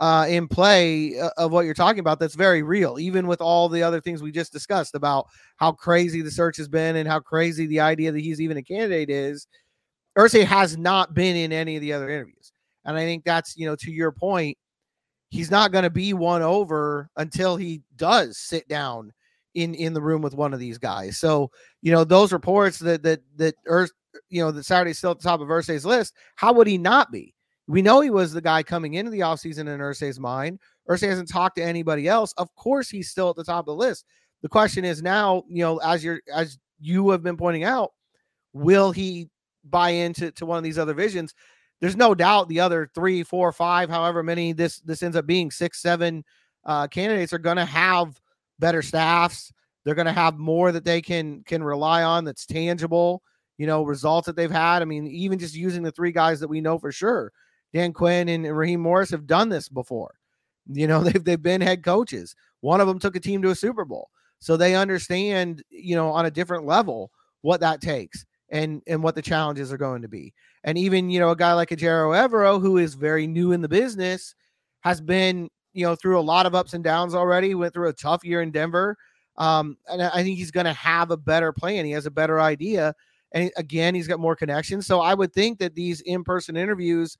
uh, 0.00 0.26
in 0.28 0.46
play 0.46 1.18
uh, 1.18 1.30
of 1.36 1.52
what 1.52 1.64
you're 1.64 1.74
talking 1.74 2.00
about 2.00 2.20
that's 2.20 2.34
very 2.34 2.62
real, 2.62 2.98
even 2.98 3.26
with 3.26 3.40
all 3.40 3.68
the 3.68 3.82
other 3.82 4.00
things 4.00 4.22
we 4.22 4.30
just 4.30 4.52
discussed 4.52 4.94
about 4.94 5.26
how 5.56 5.72
crazy 5.72 6.22
the 6.22 6.30
search 6.30 6.56
has 6.56 6.68
been 6.68 6.96
and 6.96 7.08
how 7.08 7.18
crazy 7.18 7.66
the 7.66 7.80
idea 7.80 8.12
that 8.12 8.20
he's 8.20 8.40
even 8.40 8.56
a 8.56 8.62
candidate 8.62 9.10
is. 9.10 9.46
Irsay 10.16 10.44
has 10.44 10.76
not 10.76 11.14
been 11.14 11.36
in 11.36 11.52
any 11.52 11.76
of 11.76 11.82
the 11.82 11.92
other 11.92 12.10
interviews. 12.10 12.52
And 12.84 12.96
I 12.96 13.00
think 13.00 13.24
that's, 13.24 13.56
you 13.56 13.66
know, 13.66 13.76
to 13.76 13.90
your 13.90 14.12
point, 14.12 14.56
he's 15.30 15.50
not 15.50 15.72
going 15.72 15.84
to 15.84 15.90
be 15.90 16.12
won 16.12 16.42
over 16.42 17.10
until 17.16 17.56
he 17.56 17.82
does 17.96 18.38
sit 18.38 18.66
down 18.68 19.12
in 19.54 19.74
in 19.74 19.92
the 19.92 20.00
room 20.00 20.22
with 20.22 20.34
one 20.34 20.54
of 20.54 20.60
these 20.60 20.78
guys. 20.78 21.18
So, 21.18 21.50
you 21.82 21.92
know, 21.92 22.04
those 22.04 22.32
reports 22.32 22.78
that 22.80 23.02
that 23.02 23.20
that 23.36 23.54
Earth, 23.66 23.90
you 24.28 24.42
know, 24.42 24.50
that 24.50 24.64
Saturday's 24.64 24.98
still 24.98 25.10
at 25.10 25.18
the 25.18 25.28
top 25.28 25.40
of 25.40 25.48
Irsay's 25.48 25.84
list, 25.84 26.14
how 26.36 26.52
would 26.52 26.66
he 26.66 26.78
not 26.78 27.10
be? 27.12 27.34
We 27.68 27.82
know 27.82 28.00
he 28.00 28.10
was 28.10 28.32
the 28.32 28.40
guy 28.40 28.62
coming 28.62 28.94
into 28.94 29.10
the 29.10 29.20
offseason 29.20 29.60
in 29.60 29.80
Irsay's 29.80 30.18
mind. 30.18 30.58
Irsay 30.88 31.08
hasn't 31.08 31.28
talked 31.28 31.56
to 31.56 31.62
anybody 31.62 32.08
else. 32.08 32.32
Of 32.38 32.52
course, 32.56 32.88
he's 32.88 33.10
still 33.10 33.30
at 33.30 33.36
the 33.36 33.44
top 33.44 33.60
of 33.60 33.66
the 33.66 33.74
list. 33.74 34.06
The 34.42 34.48
question 34.48 34.84
is 34.84 35.02
now, 35.02 35.44
you 35.48 35.62
know, 35.62 35.78
as 35.78 36.02
you're 36.02 36.20
as 36.34 36.58
you 36.80 37.10
have 37.10 37.22
been 37.22 37.36
pointing 37.36 37.64
out, 37.64 37.92
will 38.52 38.90
he 38.90 39.28
buy 39.68 39.90
into 39.90 40.30
to 40.32 40.46
one 40.46 40.58
of 40.58 40.64
these 40.64 40.78
other 40.78 40.94
visions? 40.94 41.34
there's 41.80 41.96
no 41.96 42.14
doubt 42.14 42.48
the 42.48 42.60
other 42.60 42.90
three, 42.94 43.22
four, 43.22 43.52
five, 43.52 43.88
however 43.88 44.22
many 44.22 44.52
this 44.52 44.80
this 44.80 45.02
ends 45.02 45.16
up 45.16 45.26
being, 45.26 45.50
six, 45.50 45.80
seven 45.80 46.24
uh, 46.64 46.86
candidates 46.88 47.32
are 47.32 47.38
going 47.38 47.56
to 47.56 47.64
have 47.64 48.20
better 48.58 48.82
staffs. 48.82 49.52
They're 49.84 49.94
going 49.94 50.06
to 50.06 50.12
have 50.12 50.38
more 50.38 50.72
that 50.72 50.84
they 50.84 51.00
can 51.00 51.42
can 51.44 51.62
rely 51.62 52.02
on 52.02 52.24
that's 52.24 52.46
tangible. 52.46 53.22
You 53.56 53.66
know, 53.66 53.82
results 53.82 54.26
that 54.26 54.36
they've 54.36 54.50
had. 54.50 54.82
I 54.82 54.84
mean, 54.84 55.06
even 55.08 55.38
just 55.38 55.54
using 55.54 55.82
the 55.82 55.90
three 55.90 56.12
guys 56.12 56.40
that 56.40 56.48
we 56.48 56.60
know 56.60 56.78
for 56.78 56.92
sure, 56.92 57.32
Dan 57.72 57.92
Quinn 57.92 58.28
and 58.28 58.56
Raheem 58.56 58.80
Morris 58.80 59.10
have 59.10 59.26
done 59.26 59.48
this 59.48 59.68
before. 59.68 60.14
You 60.66 60.86
know, 60.86 61.02
they've 61.04 61.22
they've 61.22 61.42
been 61.42 61.60
head 61.60 61.84
coaches. 61.84 62.34
One 62.60 62.80
of 62.80 62.88
them 62.88 62.98
took 62.98 63.16
a 63.16 63.20
team 63.20 63.42
to 63.42 63.50
a 63.50 63.54
Super 63.54 63.84
Bowl, 63.84 64.10
so 64.38 64.56
they 64.56 64.74
understand. 64.74 65.62
You 65.70 65.96
know, 65.96 66.10
on 66.10 66.26
a 66.26 66.30
different 66.30 66.66
level 66.66 67.10
what 67.42 67.60
that 67.60 67.80
takes 67.80 68.24
and 68.50 68.82
and 68.86 69.02
what 69.02 69.14
the 69.14 69.22
challenges 69.22 69.72
are 69.72 69.78
going 69.78 70.02
to 70.02 70.08
be. 70.08 70.32
And 70.64 70.76
even, 70.78 71.10
you 71.10 71.20
know, 71.20 71.30
a 71.30 71.36
guy 71.36 71.52
like 71.52 71.70
Ejiro 71.70 72.16
Evero, 72.16 72.60
who 72.60 72.78
is 72.78 72.94
very 72.94 73.26
new 73.26 73.52
in 73.52 73.60
the 73.60 73.68
business, 73.68 74.34
has 74.80 75.00
been, 75.00 75.48
you 75.72 75.84
know, 75.84 75.94
through 75.94 76.18
a 76.18 76.22
lot 76.22 76.46
of 76.46 76.54
ups 76.54 76.74
and 76.74 76.82
downs 76.82 77.14
already, 77.14 77.54
went 77.54 77.74
through 77.74 77.88
a 77.88 77.92
tough 77.92 78.24
year 78.24 78.42
in 78.42 78.50
Denver. 78.50 78.96
Um, 79.36 79.76
and 79.86 80.02
I 80.02 80.22
think 80.22 80.36
he's 80.36 80.50
going 80.50 80.66
to 80.66 80.72
have 80.72 81.10
a 81.10 81.16
better 81.16 81.52
plan. 81.52 81.84
He 81.84 81.92
has 81.92 82.06
a 82.06 82.10
better 82.10 82.40
idea. 82.40 82.92
And 83.32 83.52
again, 83.56 83.94
he's 83.94 84.08
got 84.08 84.18
more 84.18 84.34
connections. 84.34 84.86
So 84.86 85.00
I 85.00 85.14
would 85.14 85.32
think 85.32 85.58
that 85.60 85.74
these 85.74 86.00
in 86.00 86.24
person 86.24 86.56
interviews 86.56 87.16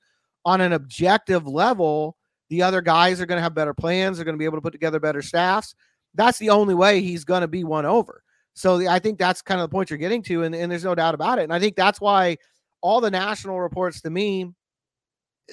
on 0.49 0.61
an 0.61 0.73
objective 0.73 1.47
level, 1.47 2.17
the 2.49 2.63
other 2.63 2.81
guys 2.81 3.21
are 3.21 3.27
going 3.27 3.37
to 3.37 3.43
have 3.43 3.53
better 3.53 3.75
plans. 3.75 4.17
They're 4.17 4.25
going 4.25 4.33
to 4.33 4.39
be 4.39 4.45
able 4.45 4.57
to 4.57 4.61
put 4.61 4.73
together 4.73 4.99
better 4.99 5.21
staffs. 5.21 5.75
That's 6.15 6.39
the 6.39 6.49
only 6.49 6.73
way 6.73 7.01
he's 7.01 7.23
going 7.23 7.41
to 7.41 7.47
be 7.47 7.63
won 7.63 7.85
over. 7.85 8.23
So 8.55 8.89
I 8.89 8.97
think 8.97 9.19
that's 9.19 9.43
kind 9.43 9.61
of 9.61 9.69
the 9.69 9.71
point 9.71 9.91
you're 9.91 9.99
getting 9.99 10.23
to. 10.23 10.43
And, 10.43 10.55
and 10.55 10.71
there's 10.71 10.83
no 10.83 10.95
doubt 10.95 11.13
about 11.13 11.37
it. 11.37 11.43
And 11.43 11.53
I 11.53 11.59
think 11.59 11.75
that's 11.75 12.01
why 12.01 12.37
all 12.81 12.99
the 12.99 13.11
national 13.11 13.61
reports 13.61 14.01
to 14.01 14.09
me, 14.09 14.51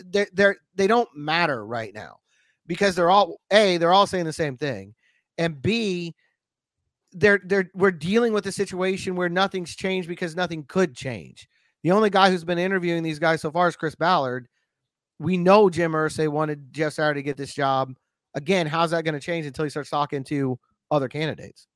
they're, 0.06 0.28
they're 0.32 0.56
they 0.74 0.87
don't 0.87 1.09
matter 1.14 1.66
right 1.66 1.92
now 1.94 2.20
because 2.66 2.94
they're 2.94 3.11
all 3.11 3.40
a 3.50 3.76
they're 3.76 3.92
all 3.92 4.06
saying 4.06 4.26
the 4.26 4.32
same 4.32 4.56
thing, 4.59 4.94
and 5.38 5.62
b 5.62 6.14
they're 7.12 7.40
they're 7.44 7.70
we're 7.74 7.90
dealing 7.90 8.35
with 8.35 8.46
a 8.46 8.52
situation 8.52 9.16
where 9.16 9.30
nothing's 9.30 9.74
changed 9.74 10.06
because 10.06 10.37
nothing 10.37 10.64
could 10.64 10.94
change. 10.94 11.48
The 11.82 11.92
only 11.92 12.11
guy 12.11 12.30
who's 12.30 12.44
been 12.44 12.59
interviewing 12.59 13.02
these 13.02 13.18
guys 13.18 13.40
so 13.40 13.50
far 13.50 13.68
is 13.68 13.76
Chris 13.76 13.94
Ballard. 13.94 14.48
We 15.18 15.37
know 15.37 15.70
Jim 15.70 15.92
Irsay 15.92 16.29
wanted 16.29 16.72
Jeff 16.72 16.92
Saturday 16.92 17.20
to 17.20 17.24
get 17.24 17.37
this 17.37 17.55
job. 17.55 17.94
Again, 18.35 18.66
how's 18.66 18.90
that 18.90 19.05
going 19.05 19.14
to 19.14 19.20
change 19.20 19.46
until 19.46 19.64
he 19.64 19.70
starts 19.70 19.90
talking 19.90 20.24
to 20.24 20.59
other 20.90 21.09
candidates? 21.09 21.66